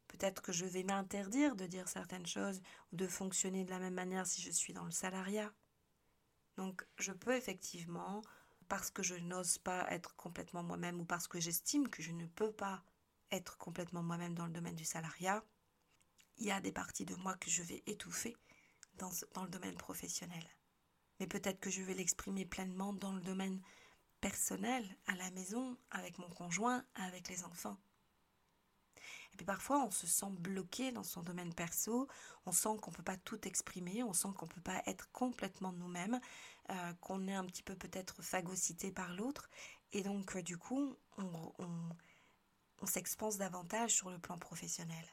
[0.09, 2.61] Peut-être que je vais m'interdire de dire certaines choses
[2.93, 5.51] ou de fonctionner de la même manière si je suis dans le salariat.
[6.59, 8.21] Donc je peux effectivement,
[8.69, 12.27] parce que je n'ose pas être complètement moi-même ou parce que j'estime que je ne
[12.27, 12.85] peux pas
[13.31, 15.43] être complètement moi-même dans le domaine du salariat,
[16.37, 18.37] il y a des parties de moi que je vais étouffer
[18.99, 20.45] dans, le domaine professionnel.
[21.21, 23.61] Mais peut-être que je vais l'exprimer pleinement dans le domaine
[24.21, 27.79] personnel, à la maison, avec mon conjoint, avec les enfants.
[29.33, 32.07] Et puis parfois, on se sent bloqué dans son domaine perso,
[32.45, 35.11] on sent qu'on ne peut pas tout exprimer, on sent qu'on ne peut pas être
[35.11, 36.21] complètement nous-mêmes,
[36.71, 39.49] euh, qu'on est un petit peu peut-être phagocyté par l'autre.
[39.93, 41.53] Et donc, euh, du coup, on,
[42.83, 45.05] on s'expanse davantage sur le plan professionnel.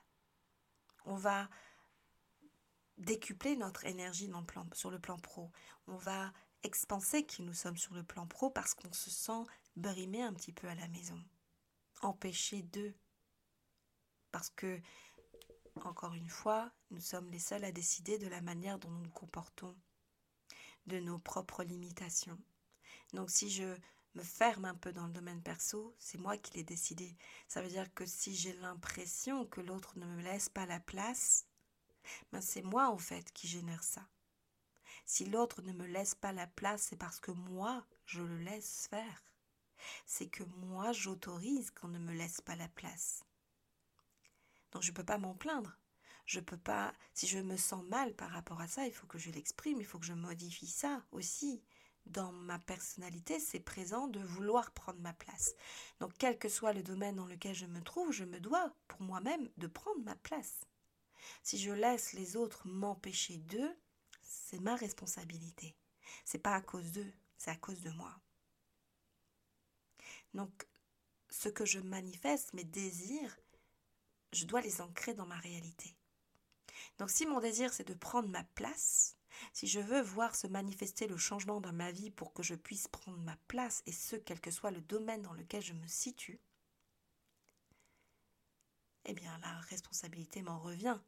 [1.06, 1.50] On va
[3.00, 5.52] décupler notre énergie dans le plan, sur le plan pro.
[5.88, 6.32] On va
[6.64, 9.44] expanser qui nous sommes sur le plan pro parce qu'on se sent
[9.76, 11.20] brimé un petit peu à la maison,
[12.02, 12.94] empêché d'eux.
[14.32, 14.80] Parce que,
[15.84, 19.12] encore une fois, nous sommes les seuls à décider de la manière dont nous nous
[19.12, 19.76] comportons,
[20.86, 22.38] de nos propres limitations.
[23.14, 23.76] Donc si je
[24.16, 27.16] me ferme un peu dans le domaine perso, c'est moi qui l'ai décidé.
[27.48, 31.46] Ça veut dire que si j'ai l'impression que l'autre ne me laisse pas la place,
[32.32, 34.08] ben c'est moi en fait qui génère ça.
[35.06, 38.88] Si l'autre ne me laisse pas la place, c'est parce que moi, je le laisse
[38.90, 39.24] faire.
[40.06, 43.24] C'est que moi, j'autorise qu'on ne me laisse pas la place.
[44.72, 45.78] Donc je ne peux pas m'en plaindre.
[46.26, 49.18] Je peux pas, si je me sens mal par rapport à ça, il faut que
[49.18, 51.64] je l'exprime, il faut que je modifie ça aussi.
[52.06, 55.56] Dans ma personnalité, c'est présent de vouloir prendre ma place.
[56.00, 59.02] Donc quel que soit le domaine dans lequel je me trouve, je me dois, pour
[59.02, 60.62] moi-même, de prendre ma place.
[61.44, 63.78] Si je laisse les autres m'empêcher d'eux,
[64.22, 65.76] c'est ma responsabilité.
[66.26, 68.20] C'est pas à cause d'eux, c'est à cause de moi.
[70.34, 70.68] Donc,
[71.30, 73.40] ce que je manifeste, mes désirs,
[74.34, 75.96] je dois les ancrer dans ma réalité.
[76.98, 79.16] Donc, si mon désir c'est de prendre ma place,
[79.54, 82.88] si je veux voir se manifester le changement dans ma vie pour que je puisse
[82.88, 86.40] prendre ma place, et ce, quel que soit le domaine dans lequel je me situe,
[89.06, 91.00] eh bien la responsabilité m'en revient.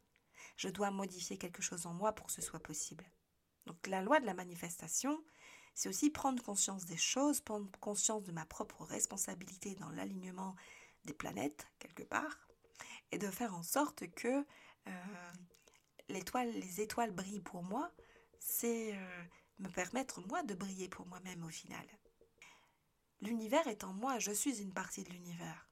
[0.56, 3.04] Je dois modifier quelque chose en moi pour que ce soit possible.
[3.66, 5.22] Donc la loi de la manifestation,
[5.74, 10.56] c'est aussi prendre conscience des choses, prendre conscience de ma propre responsabilité dans l'alignement
[11.04, 12.48] des planètes, quelque part,
[13.10, 14.44] et de faire en sorte que
[14.86, 15.32] euh,
[16.08, 17.92] les étoiles brillent pour moi,
[18.38, 19.24] c'est euh,
[19.58, 21.86] me permettre moi de briller pour moi-même au final.
[23.20, 25.68] L'univers est en moi, je suis une partie de l'univers.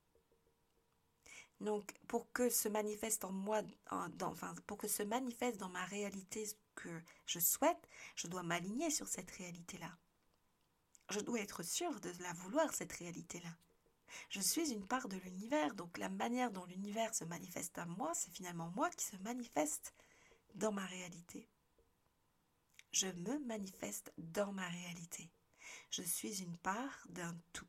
[1.61, 6.47] Donc, pour que se manifeste en moi, enfin, pour que se manifeste dans ma réalité
[6.47, 9.95] ce que je souhaite, je dois m'aligner sur cette réalité-là.
[11.11, 13.51] Je dois être sûre de la vouloir, cette réalité-là.
[14.31, 18.13] Je suis une part de l'univers, donc la manière dont l'univers se manifeste à moi,
[18.15, 19.95] c'est finalement moi qui se manifeste
[20.55, 21.47] dans ma réalité.
[22.93, 25.31] Je me manifeste dans ma réalité.
[25.91, 27.69] Je suis une part d'un tout.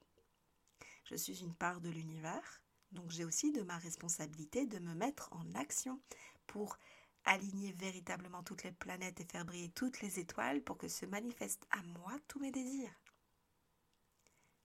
[1.05, 2.60] Je suis une part de l'univers
[2.91, 6.01] donc j'ai aussi de ma responsabilité de me mettre en action
[6.47, 6.77] pour
[7.23, 11.67] aligner véritablement toutes les planètes et faire briller toutes les étoiles pour que se manifestent
[11.71, 12.93] à moi tous mes désirs.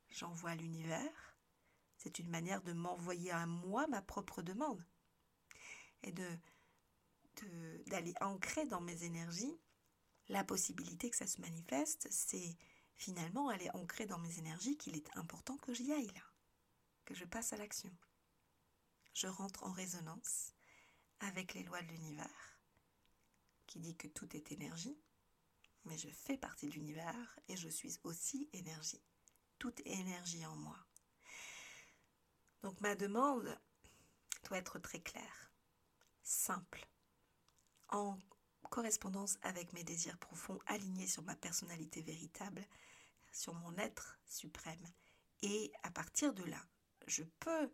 [0.09, 1.37] J'envoie l'univers.
[1.99, 4.83] C'est une manière de m'envoyer à moi ma propre demande
[6.03, 6.27] et de
[7.89, 9.61] d'aller ancrer dans mes énergies
[10.29, 12.57] la possibilité que ça se manifeste, c'est
[12.95, 16.23] finalement aller ancrer dans mes énergies qu'il est important que j'y aille là,
[17.05, 17.95] que je passe à l'action
[19.17, 20.53] je rentre en résonance
[21.21, 22.61] avec les lois de l'univers,
[23.67, 25.01] qui dit que tout est énergie,
[25.87, 29.03] mais je fais partie de l'univers et je suis aussi énergie.
[29.59, 30.77] Tout est énergie en moi.
[32.63, 33.59] Donc ma demande
[34.45, 35.51] doit être très claire,
[36.23, 36.87] simple,
[37.89, 38.19] en
[38.69, 42.67] correspondance avec mes désirs profonds, alignés sur ma personnalité véritable,
[43.33, 44.93] sur mon être suprême.
[45.41, 46.63] Et à partir de là,
[47.07, 47.73] je peux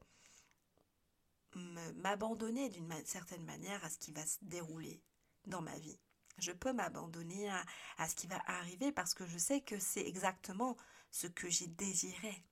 [1.96, 5.02] m'abandonner d'une certaine manière à ce qui va se dérouler
[5.46, 5.98] dans ma vie.
[6.38, 7.50] Je peux m'abandonner
[7.98, 10.76] à, ce qui va arriver parce que je sais que c'est exactement
[11.10, 12.44] ce que j'ai désiré,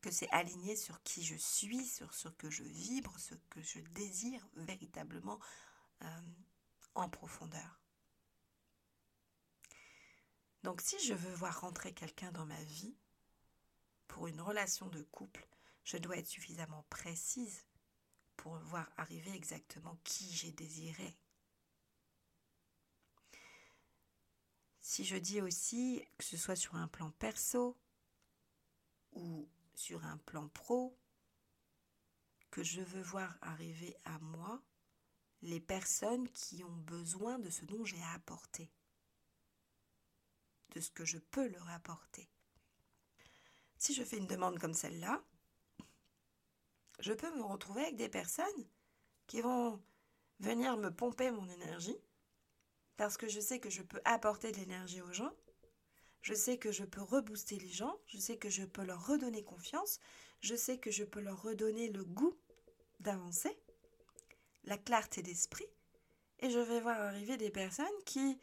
[0.00, 3.80] que c'est aligné sur qui je suis, sur ce que je vibre, ce que je
[3.80, 5.38] désire véritablement
[6.02, 6.20] euh,
[6.94, 7.80] en profondeur.
[10.62, 12.96] Donc si je veux voir rentrer quelqu'un dans ma vie,
[14.08, 15.46] pour une relation de couple,
[15.84, 17.64] je dois être suffisamment précise
[18.36, 21.16] pour voir arriver exactement qui j'ai désiré.
[24.80, 27.78] Si je dis aussi, que ce soit sur un plan perso
[29.12, 30.98] ou sur un plan pro,
[32.50, 34.62] que je veux voir arriver à moi
[35.40, 38.70] les personnes qui ont besoin de ce dont j'ai à apporter,
[40.74, 42.28] de ce que je peux leur apporter.
[43.78, 45.24] Si je fais une demande comme celle-là,
[47.02, 48.46] je peux me retrouver avec des personnes
[49.26, 49.82] qui vont
[50.40, 51.96] venir me pomper mon énergie
[52.96, 55.32] parce que je sais que je peux apporter de l'énergie aux gens,
[56.20, 59.42] je sais que je peux rebooster les gens, je sais que je peux leur redonner
[59.42, 59.98] confiance,
[60.40, 62.38] je sais que je peux leur redonner le goût
[63.00, 63.58] d'avancer
[64.64, 65.66] la clarté d'esprit
[66.38, 68.38] et je vais voir arriver des personnes qui,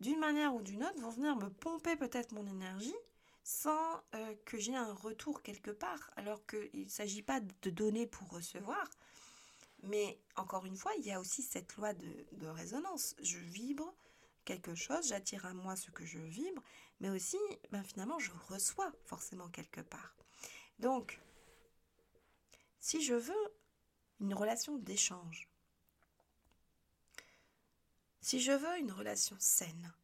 [0.00, 2.96] d'une manière ou d'une autre, vont venir me pomper peut-être mon énergie
[3.46, 8.04] sans euh, que j'ai un retour quelque part, alors qu'il ne s'agit pas de donner
[8.08, 8.90] pour recevoir.
[9.84, 13.14] Mais encore une fois, il y a aussi cette loi de, résonance.
[13.22, 13.94] Je vibre
[14.44, 16.60] quelque chose, j'attire à moi ce que je vibre,
[16.98, 17.38] mais aussi,
[17.70, 20.16] ben, finalement, je reçois forcément quelque part.
[20.80, 21.20] Donc,
[22.80, 23.54] si je veux
[24.18, 25.48] une relation d'échange,
[28.20, 29.94] si je veux une relation saine,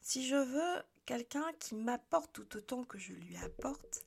[0.00, 4.04] si je veux quelqu'un qui m'apporte tout autant que je lui apporte,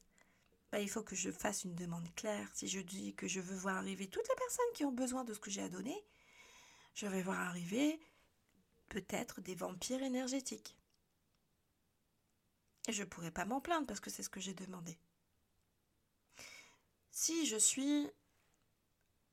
[0.71, 2.47] ben, il faut que je fasse une demande claire.
[2.53, 5.33] Si je dis que je veux voir arriver toutes les personnes qui ont besoin de
[5.33, 6.05] ce que j'ai à donner,
[6.93, 7.99] je vais voir arriver
[8.87, 10.77] peut-être des vampires énergétiques.
[12.87, 14.95] Et je ne pourrais pas m'en plaindre parce que c'est ce que j'ai demandé.
[17.09, 18.11] Si je suis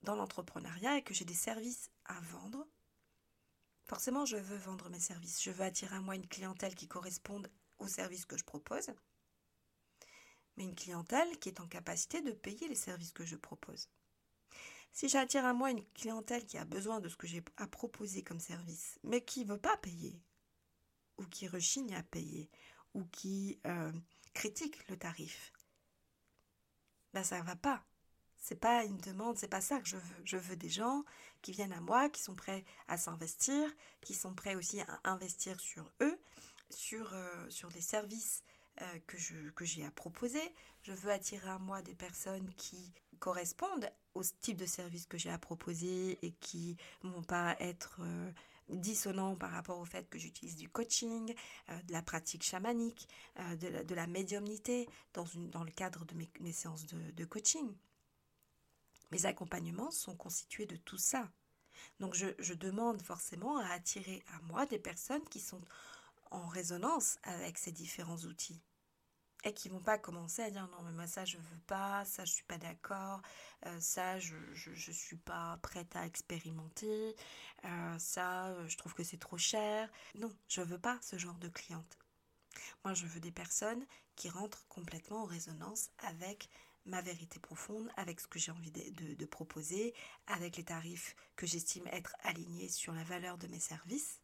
[0.05, 2.67] dans l'entrepreneuriat et que j'ai des services à vendre,
[3.89, 5.43] Forcément, je veux vendre mes services.
[5.43, 8.91] Je veux attirer à moi une clientèle qui corresponde aux services que je propose,
[10.57, 13.89] mais une clientèle qui est en capacité de payer les services que je propose.
[14.93, 18.23] Si j'attire à moi une clientèle qui a besoin de ce que j'ai à proposer
[18.23, 20.21] comme service, mais qui ne veut pas payer,
[21.17, 22.51] ou qui rechigne à payer,
[22.95, 23.93] ou qui euh,
[24.35, 25.53] critique le tarif,
[27.15, 27.87] ben ça ne va pas.
[28.41, 30.23] C'est pas une demande, c'est pas ça que je veux.
[30.25, 31.05] Je veux des gens
[31.43, 33.69] qui viennent à moi, qui sont prêts à s'investir,
[34.01, 36.19] qui sont prêts aussi à investir sur eux,
[36.71, 38.43] sur, euh, sur les services
[38.81, 39.17] euh, que,
[39.51, 40.43] que j'ai à proposer.
[40.83, 45.31] Je veux attirer à moi des personnes qui correspondent au type de service que j'ai
[45.31, 48.31] à proposer et qui ne vont pas être euh,
[48.69, 51.35] dissonants par rapport au fait que j'utilise du coaching,
[51.69, 57.25] de la pratique chamanique, de, la, médiumnité dans, dans le cadre de mes, séances de
[57.25, 57.73] coaching.
[59.11, 61.29] Mes accompagnements sont constitués de tout ça.
[62.01, 65.61] Donc je, demande forcément à attirer à moi des personnes qui sont
[66.31, 68.61] en résonance avec ces différents outils
[69.45, 72.25] et qui vont pas commencer à dire non mais moi ça je veux pas, ça
[72.25, 73.23] je suis pas d'accord,
[73.67, 74.35] euh, ça je,
[74.93, 77.15] suis pas prête à expérimenter,
[77.65, 79.89] euh, ça je trouve que c'est trop cher.
[80.17, 81.99] Non, je veux pas ce genre de cliente.
[82.85, 83.85] Moi je veux des personnes
[84.17, 86.51] qui rentrent complètement en résonance avec
[86.89, 89.95] ma vérité profonde, avec ce que j'ai envie de, proposer,
[90.27, 94.21] avec les tarifs que j'estime être alignés sur la valeur de mes services.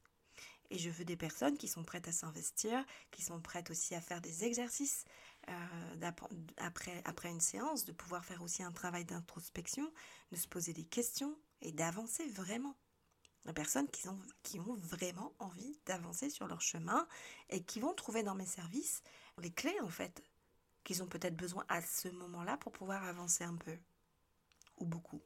[0.70, 4.00] Et je veux des personnes qui sont prêtes à s'investir, qui sont prêtes aussi à
[4.00, 5.04] faire des exercices
[5.48, 6.10] euh,
[6.56, 9.92] après, une séance, de pouvoir faire aussi un travail d'introspection,
[10.32, 12.74] de se poser des questions et d'avancer vraiment.
[13.44, 14.08] Des personnes qui
[14.42, 17.06] qui ont vraiment envie d'avancer sur leur chemin
[17.50, 19.02] et qui vont trouver dans mes services
[19.38, 20.22] les clés en fait
[20.84, 23.76] qu'ils ont peut-être besoin à ce moment-là pour pouvoir avancer un peu
[24.78, 25.22] ou beaucoup.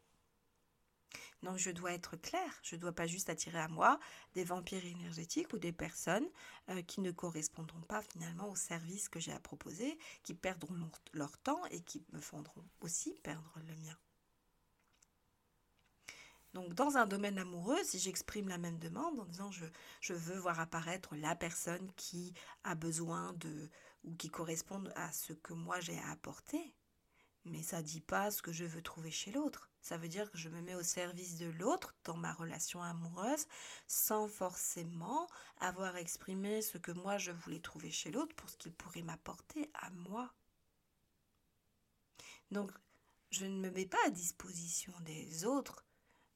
[1.42, 4.00] Donc je dois être claire, je ne dois pas juste attirer à moi
[4.34, 6.28] des vampires énergétiques ou des personnes
[6.68, 10.74] euh, qui ne correspondront pas finalement au service que j'ai à proposer, qui perdront
[11.12, 13.96] leur, temps et qui me fondront aussi perdre le mien.
[16.54, 19.66] Donc dans un domaine amoureux, si j'exprime la même demande en disant je,
[20.00, 23.70] je veux voir apparaître la personne qui a besoin de,
[24.08, 26.74] ou qui correspondent à ce que moi j'ai à apporter.
[27.44, 29.70] Mais ça dit pas ce que je veux trouver chez l'autre.
[29.80, 33.46] Ça veut dire que je me mets au service de l'autre dans ma relation amoureuse
[33.86, 35.26] sans forcément
[35.60, 39.70] avoir exprimé ce que moi je voulais trouver chez l'autre pour ce qu'il pourrait m'apporter
[39.74, 40.34] à moi.
[42.50, 42.70] Donc,
[43.30, 45.84] je ne me mets pas à disposition des autres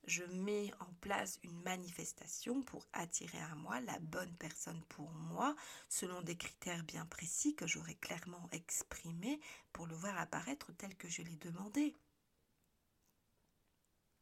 [0.05, 5.55] je mets en place une manifestation pour attirer à moi la bonne personne pour moi,
[5.88, 9.41] selon des critères bien précis que j'aurais clairement exprimés
[9.73, 11.95] pour le voir apparaître tel que je l'ai demandé.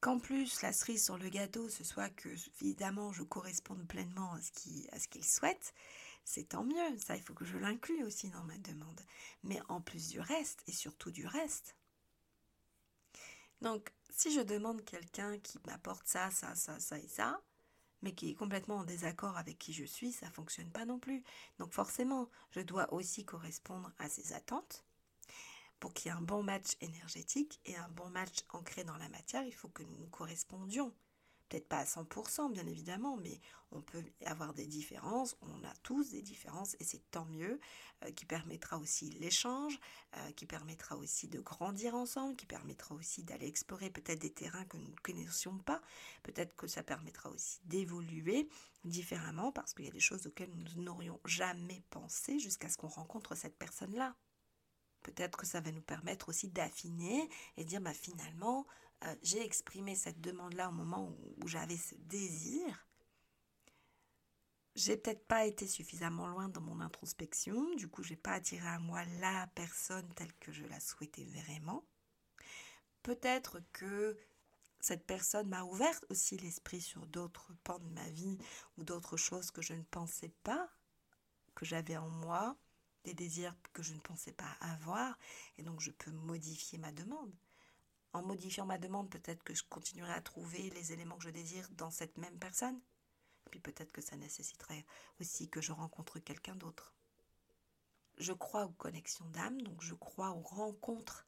[0.01, 2.31] Qu'en plus la cerise sur le gâteau, ce soit que
[2.63, 5.75] évidemment je corresponde pleinement à ce qu'il souhaite,
[6.25, 9.01] c'est tant mieux, ça il faut que je l'inclue aussi dans ma demande.
[9.43, 11.77] Mais en plus du reste, et surtout du reste,
[13.63, 17.41] donc, si je demande quelqu'un qui m'apporte ça, ça, ça, ça et ça,
[18.03, 21.23] mais qui est complètement en désaccord avec qui je suis, ça fonctionne pas non plus.
[21.59, 24.85] Donc forcément, je dois aussi correspondre à ses attentes.
[25.79, 29.09] Pour qu'il y ait un bon match énergétique et un bon match ancré dans la
[29.09, 30.95] matière, il faut que nous nous correspondions
[31.51, 33.41] peut-être pas à 100% bien évidemment, mais
[33.73, 37.61] on peut avoir des différences, on a tous des différences et c'est tant mieux,
[38.05, 39.79] euh, qui permettra aussi l'échange,
[40.17, 44.65] euh, qui permettra aussi de grandir ensemble, qui permettra aussi d'aller explorer peut-être des terrains
[44.65, 45.83] que nous ne connaissions pas,
[46.23, 48.49] peut-être que ça permettra aussi d'évoluer
[48.85, 52.89] différemment parce qu'il y a des choses auxquelles nous n'aurions jamais pensé jusqu'à ce qu'on
[52.89, 54.15] rencontre cette personne-là.
[55.03, 58.67] Peut-être que ça va nous permettre aussi d'affiner et dire bah, finalement,
[59.05, 62.87] euh, j'ai exprimé cette demande-là au moment où, j'avais ce désir,
[64.75, 68.79] j'ai peut-être pas été suffisamment loin dans mon introspection, du coup j'ai pas attiré à
[68.79, 71.85] moi la personne telle que je la souhaitais vraiment.
[73.03, 74.17] Peut-être que
[74.81, 78.39] cette personne m'a ouvert aussi l'esprit sur d'autres pans de ma vie
[78.77, 80.71] ou d'autres choses que je ne pensais pas
[81.55, 82.57] que j'avais en moi,
[83.05, 85.19] des désirs que je ne pensais pas avoir,
[85.59, 87.33] et donc je peux modifier ma demande.
[88.13, 91.69] En modifiant ma demande, peut-être que je continuerai à trouver les éléments que je désire
[91.73, 92.81] dans cette même personne.
[93.51, 94.85] Puis peut-être que ça nécessiterait
[95.21, 96.95] aussi que je rencontre quelqu'un d'autre.
[98.19, 101.27] Je crois aux connexions d'âme, donc je crois aux rencontres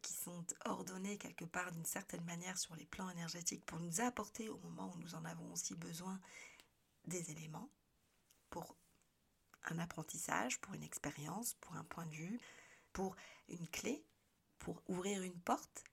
[0.00, 4.48] qui sont ordonnées quelque part d'une certaine manière sur les plans énergétiques pour nous apporter
[4.48, 6.20] au moment où nous en avons aussi besoin
[7.04, 7.70] des éléments
[8.50, 8.76] pour
[9.64, 12.40] un apprentissage, pour une expérience, pour un point de vue,
[12.92, 13.16] pour
[13.48, 14.04] une clé,
[14.58, 15.84] pour ouvrir une porte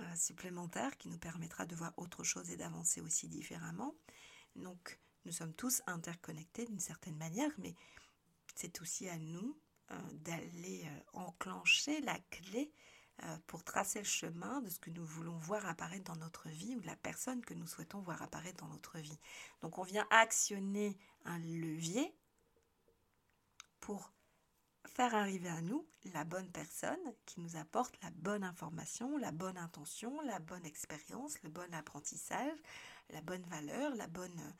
[0.00, 3.94] euh, supplémentaire qui nous permettra de voir autre chose et d'avancer aussi différemment.
[4.56, 7.74] Donc nous sommes tous interconnectés d'une certaine manière, mais
[8.54, 9.58] c'est aussi à nous
[9.90, 12.72] euh, d'aller euh, enclencher la clé
[13.48, 16.80] pour tracer le chemin de ce que nous voulons voir apparaître dans notre vie ou
[16.80, 19.18] de la personne que nous souhaitons voir apparaître dans notre vie.
[19.60, 22.14] Donc on vient actionner un levier
[23.80, 24.12] pour
[24.86, 29.58] faire arriver à nous la bonne personne qui nous apporte la bonne information, la bonne
[29.58, 32.58] intention, la bonne expérience, le bon apprentissage,
[33.10, 34.54] la bonne valeur, la bonne...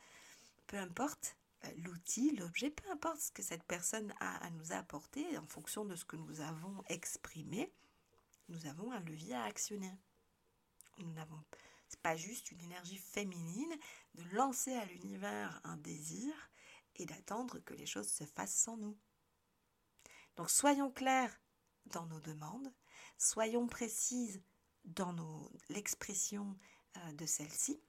[0.67, 5.37] peu importe euh, l'outil, l'objet, peu importe ce que cette personne a à nous apporter,
[5.37, 7.71] en fonction de ce que nous avons exprimé,
[8.47, 9.91] nous avons un levier à actionner.
[10.97, 11.43] Nous n'avons
[12.01, 13.73] pas juste une énergie féminine
[14.15, 16.33] de lancer à l'univers un désir
[16.95, 18.97] et d'attendre que les choses se fassent sans nous.
[20.35, 21.39] Donc soyons clairs
[21.87, 22.73] dans nos demandes,
[23.17, 24.41] soyons précises
[24.85, 25.13] dans
[25.69, 26.57] l'expression
[26.97, 27.81] euh, de celle-ci.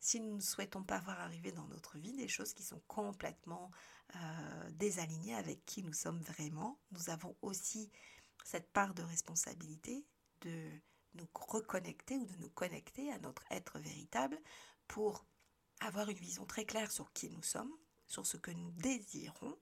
[0.00, 3.70] Si nous ne souhaitons pas voir arriver dans notre vie des choses qui sont complètement
[4.16, 7.90] euh, désalignées avec qui nous sommes vraiment, nous avons aussi
[8.44, 10.04] cette part de responsabilité
[10.40, 10.70] de
[11.14, 14.40] nous reconnecter ou de nous connecter à notre être véritable
[14.88, 15.24] pour
[15.80, 17.72] avoir une vision très claire sur qui nous sommes,
[18.06, 19.56] sur ce que nous désirons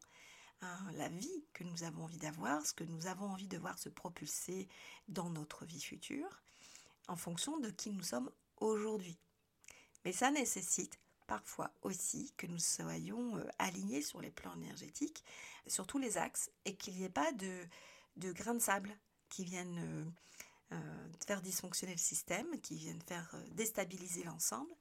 [0.63, 3.79] Hein, la vie que nous avons envie d'avoir, ce que nous avons envie de voir
[3.79, 4.69] se propulser
[5.09, 6.43] dans notre vie future,
[7.09, 9.19] en fonction de qui nous sommes aujourd'hui.
[10.05, 15.25] Mais ça nécessite parfois aussi que nous soyons euh, alignés sur les plans énergétiques,
[15.67, 17.67] sur tous les axes, et qu'il n'y ait pas de,
[18.19, 18.95] grains de sable
[19.31, 24.75] qui viennent euh, euh, faire dysfonctionner le système, qui viennent faire déstabiliser l'ensemble,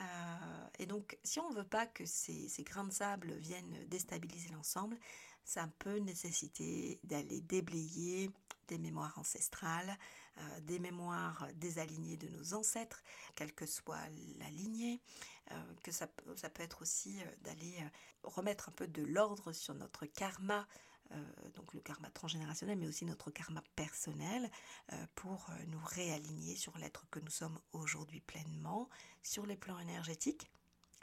[0.00, 4.50] euh, et donc, si on ne veut pas que ces, grains de sable viennent déstabiliser
[4.50, 4.98] l'ensemble,
[5.44, 8.30] ça peut nécessiter d'aller déblayer
[8.68, 9.98] des mémoires ancestrales,
[10.38, 13.02] euh, des mémoires désalignées de nos ancêtres,
[13.34, 15.00] quelle que soit la lignée,
[15.50, 17.76] euh, que ça, peut être aussi d'aller
[18.22, 20.66] remettre un peu de l'ordre sur notre karma
[21.54, 24.50] donc le karma transgénérationnel, mais aussi notre karma personnel,
[24.92, 28.88] euh, pour euh, nous réaligner sur l'être que nous sommes aujourd'hui pleinement,
[29.22, 30.50] sur les plans énergétiques,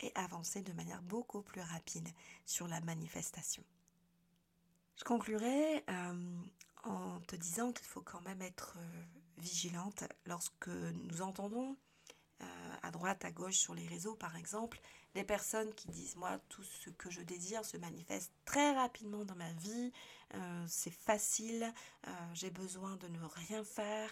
[0.01, 2.07] et avancer de manière beaucoup plus rapide
[2.45, 3.63] sur la manifestation.
[4.95, 5.83] Je conclurai
[6.83, 8.77] en te disant qu'il faut quand même être
[9.37, 11.75] vigilante lorsque nous entendons
[12.41, 14.79] euh, à droite, à gauche, sur les réseaux par exemple,
[15.15, 19.35] des personnes qui disent moi tout ce que je désire se manifeste très rapidement dans
[19.35, 19.91] ma vie,
[20.35, 21.73] euh, c'est facile,
[22.07, 24.09] euh, j'ai besoin de ne rien faire,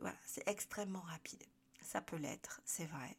[0.00, 1.42] voilà, c'est extrêmement rapide.
[1.82, 3.16] Ça peut l'être, c'est vrai,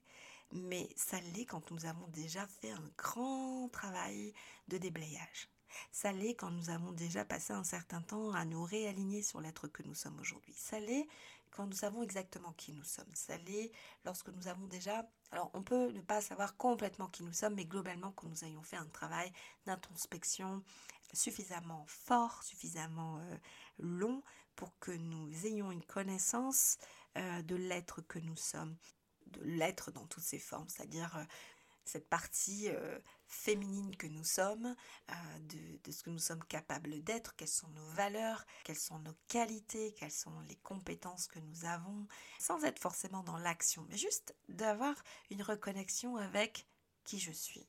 [0.51, 4.34] mais ça l'est quand nous avons déjà fait un grand travail
[4.67, 5.49] de déblayage.
[5.91, 9.67] Ça l'est quand nous avons déjà passé un certain temps à nous réaligner sur l'être
[9.67, 10.53] que nous sommes aujourd'hui.
[10.53, 11.07] Ça l'est
[11.52, 13.14] quand nous savons exactement qui nous sommes.
[13.14, 13.72] Ça l'est
[14.06, 15.10] lorsque nous avons déjà...
[15.32, 18.64] Alors on peut ne pas savoir complètement qui nous sommes, mais globalement quand nous ayons
[18.64, 19.32] fait un travail
[19.66, 20.64] d'introspection
[21.14, 23.38] suffisamment fort, suffisamment euh,
[23.80, 24.24] long
[24.56, 26.78] pour que nous ayons une connaissance
[27.18, 28.76] euh, de l'être que nous sommes,
[29.28, 31.24] de l'être dans toutes ses formes, c'est-à-dire euh,
[31.86, 34.75] cette partie euh, féminine que nous sommes,
[35.09, 35.13] euh,
[35.84, 39.93] de, ce que nous sommes capables d'être, quelles sont nos valeurs, quelles sont nos qualités,
[39.93, 42.07] quelles sont les compétences que nous avons,
[42.39, 44.95] sans être forcément dans l'action, mais juste d'avoir
[45.30, 46.67] une reconnexion avec
[47.03, 47.67] qui je suis.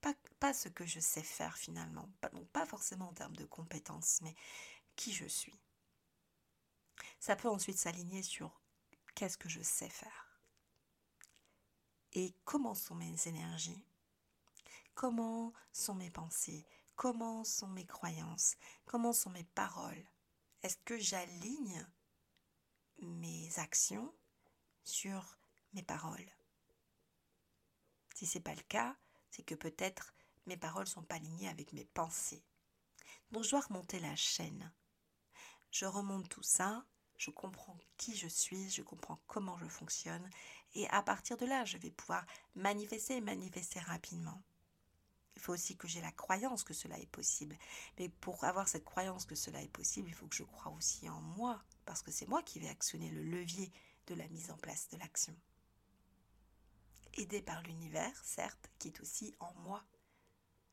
[0.00, 2.08] Pas, pas ce que je sais faire finalement,
[2.52, 4.36] pas, forcément en termes de compétences, mais
[4.94, 5.58] qui je suis.
[7.18, 8.60] Ça peut ensuite s'aligner sur
[9.14, 10.27] qu'est-ce que je sais faire
[12.12, 13.84] et comment sont mes énergies?
[14.94, 16.66] Comment sont mes pensées?
[16.96, 18.56] Comment sont mes croyances?
[18.86, 20.04] Comment sont mes paroles?
[20.62, 21.86] Est-ce que j'aligne
[23.00, 24.12] mes actions
[24.82, 25.38] sur
[25.72, 26.28] mes paroles?
[28.14, 28.96] Si ce n'est pas le cas,
[29.30, 30.14] c'est que peut-être
[30.46, 32.42] mes paroles sont pas alignées avec mes pensées.
[33.30, 34.72] Donc je dois remonter la chaîne.
[35.70, 36.84] Je remonte tout ça,
[37.18, 40.28] je comprends qui je suis, je comprends comment je fonctionne,
[40.74, 44.42] et à partir de là, je vais pouvoir manifester et manifester rapidement.
[45.36, 47.56] Il faut aussi que j'ai la croyance que cela est possible.
[47.98, 51.08] Mais pour avoir cette croyance que cela est possible, il faut que je croie aussi
[51.08, 53.72] en moi, parce que c'est moi qui vais actionner le levier
[54.08, 55.36] de la mise en place de l'action.
[57.14, 59.84] Aidé par l'univers, certes, qui est aussi en moi.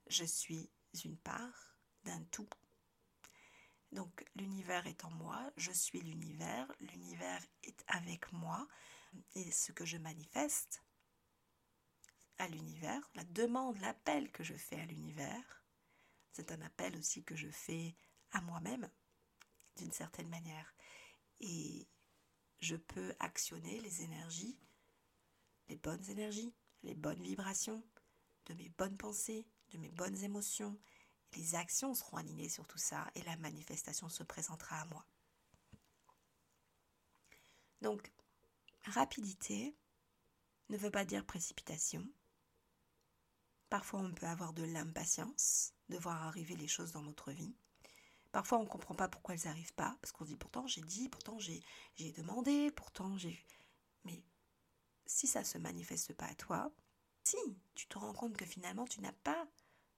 [0.08, 0.70] Je suis
[1.04, 2.50] une part d'un tout.
[3.92, 8.68] Donc l'univers est en moi, je suis l'univers, l'univers est avec moi,
[9.36, 10.84] et ce que je manifeste
[12.38, 15.64] à l'univers, la demande, l'appel que je fais à l'univers,
[16.32, 17.96] c'est un appel aussi que je fais
[18.32, 18.90] à moi-même,
[19.78, 20.76] d'une certaine manière.
[21.40, 21.88] Et
[22.60, 24.60] je peux actionner les énergies,
[25.70, 26.54] les bonnes énergies,
[26.84, 27.84] les bonnes vibrations,
[28.48, 30.78] de mes bonnes pensées, de mes bonnes émotions.
[31.36, 35.06] Les actions seront alignées sur tout ça et la manifestation se présentera à moi.
[37.82, 38.12] Donc,
[38.86, 39.76] rapidité
[40.70, 42.08] ne veut pas dire précipitation.
[43.70, 47.56] Parfois, on peut avoir de l'impatience de voir arriver les choses dans notre vie.
[48.32, 50.82] Parfois, on ne comprend pas pourquoi elles n'arrivent pas, parce qu'on se dit pourtant j'ai
[50.82, 51.64] dit, pourtant j'ai
[52.18, 53.46] demandé, pourtant j'ai...
[54.04, 54.24] Mais
[55.06, 56.72] si ça ne se manifeste pas à toi,
[57.24, 57.38] si
[57.76, 59.48] tu te rends compte que finalement tu n'as pas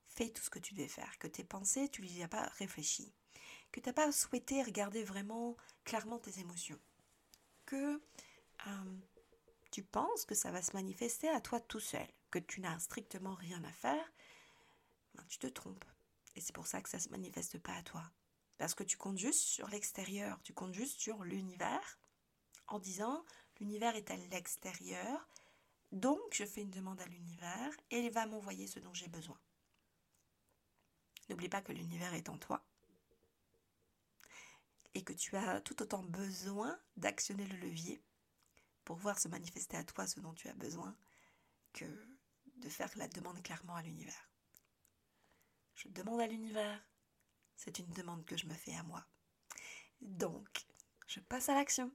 [0.07, 3.11] fait tout ce que tu devais faire, que tes pensées, tu n'y as pas réfléchi,
[3.71, 6.79] que tu n'as pas souhaité regarder vraiment clairement tes émotions,
[7.65, 8.01] que
[8.65, 8.99] euh,
[9.71, 13.35] tu penses que ça va se manifester à toi tout seul, que tu n'as strictement
[13.35, 14.11] rien à faire,
[15.13, 15.85] ben, tu te trompes.
[16.35, 18.03] Et c'est pour ça que ça ne se manifeste pas à toi.
[18.57, 21.99] Parce que tu comptes juste sur l'extérieur, tu comptes juste sur l'univers
[22.67, 23.23] en disant
[23.59, 25.27] l'univers est à l'extérieur,
[25.91, 29.39] donc je fais une demande à l'univers et il va m'envoyer ce dont j'ai besoin.
[31.29, 32.65] N'oublie pas que l'univers est en toi
[34.93, 38.01] et que tu as tout autant besoin d'actionner le levier
[38.87, 40.95] pour voir se manifester à toi ce dont tu as besoin
[41.73, 41.83] que
[42.55, 44.31] de faire la demande clairement à l'univers.
[45.75, 46.81] Je demande à l'univers,
[47.57, 49.05] c'est une demande que je me fais à moi.
[49.99, 50.65] Donc,
[51.05, 51.91] je passe à l'action.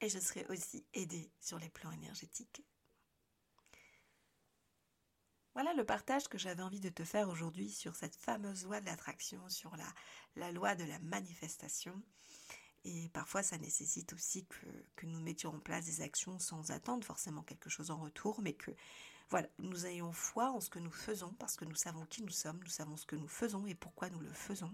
[0.00, 2.66] Et je serai aussi aidée sur les plans énergétiques.
[5.54, 8.86] Voilà le partage que j'avais envie de te faire aujourd'hui sur cette fameuse loi de
[8.86, 9.94] l'attraction, sur la,
[10.34, 12.02] la loi de la manifestation.
[12.84, 14.46] Et parfois, ça nécessite aussi
[14.96, 18.52] que, nous mettions en place des actions sans attendre forcément quelque chose en retour, mais
[18.52, 18.70] que
[19.30, 22.30] voilà, nous ayons foi en ce que nous faisons parce que nous savons qui nous
[22.30, 24.72] sommes, nous savons ce que nous faisons et pourquoi nous le faisons.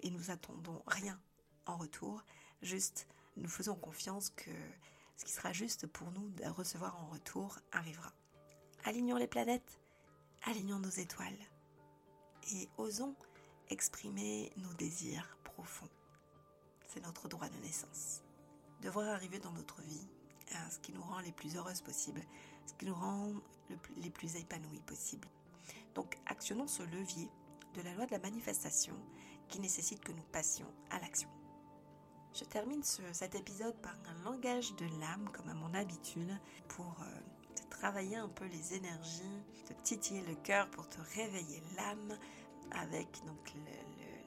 [0.00, 1.20] Et nous attendons rien
[1.66, 2.24] en retour,
[2.62, 4.50] juste nous faisons confiance que
[5.16, 8.12] ce qui sera juste pour nous de recevoir en retour arrivera.
[8.84, 9.80] Alignons les planètes,
[10.44, 11.38] alignons nos étoiles
[12.52, 13.16] et osons
[13.68, 15.90] exprimer nos désirs profonds
[16.88, 18.22] c'est notre droit de naissance.
[18.82, 20.08] De voir arriver dans notre vie
[20.52, 22.22] hein, ce qui nous rend les plus heureuses possibles,
[22.66, 23.32] ce qui nous rend
[23.96, 25.28] les plus épanouies possibles.
[25.94, 27.28] Donc actionnons ce levier
[27.74, 28.94] de la loi de la manifestation
[29.48, 31.28] qui nécessite que nous passions à l'action.
[32.34, 36.30] Je termine cet épisode par un langage de l'âme comme à mon habitude
[36.68, 37.20] pour euh,
[37.70, 42.18] travailler un peu les énergies, te titiller le cœur pour te réveiller l'âme
[42.72, 43.54] avec donc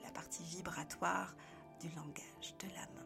[0.03, 1.35] la partie vibratoire
[1.81, 3.05] du langage de l'âme.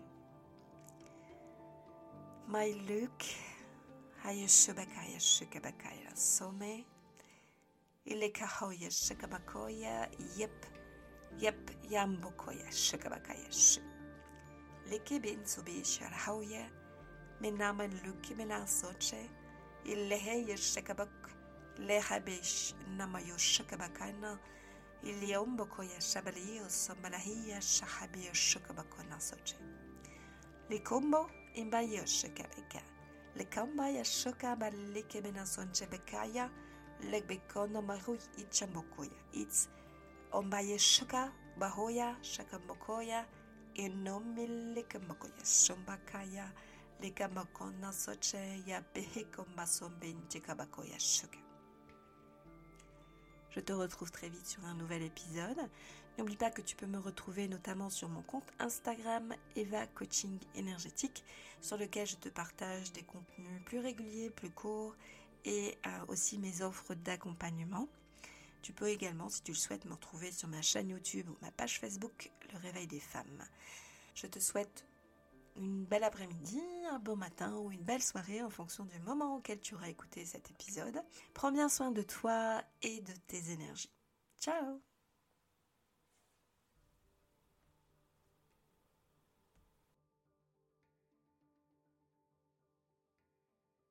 [2.48, 3.26] My Luke,
[4.24, 6.84] Hayashubakaya Shukabakaya Some,
[8.06, 10.08] Ilekahoya Shukabakoya,
[10.38, 10.66] Yep,
[11.40, 13.80] Yep Yambokoya Shukabakaya Shu.
[14.92, 16.66] Lekebin Sobe Sharhoya,
[17.42, 19.30] Menaman Luke Melansoche,
[19.88, 21.08] Ileheya Shukabak,
[21.80, 24.38] Lehabish Namayo Shukabakana,
[25.06, 29.56] اليوم بكويا الشبلية والصبلهية الشحبية الشكبك والنصوجي
[30.72, 31.26] لكمبو
[31.58, 32.82] إمبايا الشكبكة
[33.36, 36.52] لكمبا الشكبة اللي كمنا سنشبكايا
[37.02, 39.70] لك بكونو مروي إتشمبكويا إتس
[40.36, 43.28] أمبايا الشكا بهويا شكمبكويا
[43.80, 46.54] إنومي لكمبكويا الشمبكايا
[47.04, 48.38] لكمبكونا سوجي
[48.70, 51.45] يا بهيكم بسومبين تكبكويا الشكا
[53.56, 55.58] Je te retrouve très vite sur un nouvel épisode.
[56.18, 61.24] N'oublie pas que tu peux me retrouver notamment sur mon compte Instagram Eva Coaching Énergétique,
[61.62, 64.94] sur lequel je te partage des contenus plus réguliers, plus courts
[65.46, 67.88] et euh, aussi mes offres d'accompagnement.
[68.62, 71.52] Tu peux également, si tu le souhaites, me retrouver sur ma chaîne YouTube ou ma
[71.52, 73.46] page Facebook Le Réveil des femmes.
[74.16, 74.86] Je te souhaite
[75.56, 79.60] une belle après-midi, un beau matin ou une belle soirée en fonction du moment auquel
[79.60, 81.02] tu auras écouté cet épisode.
[81.34, 83.92] Prends bien soin de toi et de tes énergies.
[84.40, 84.82] Ciao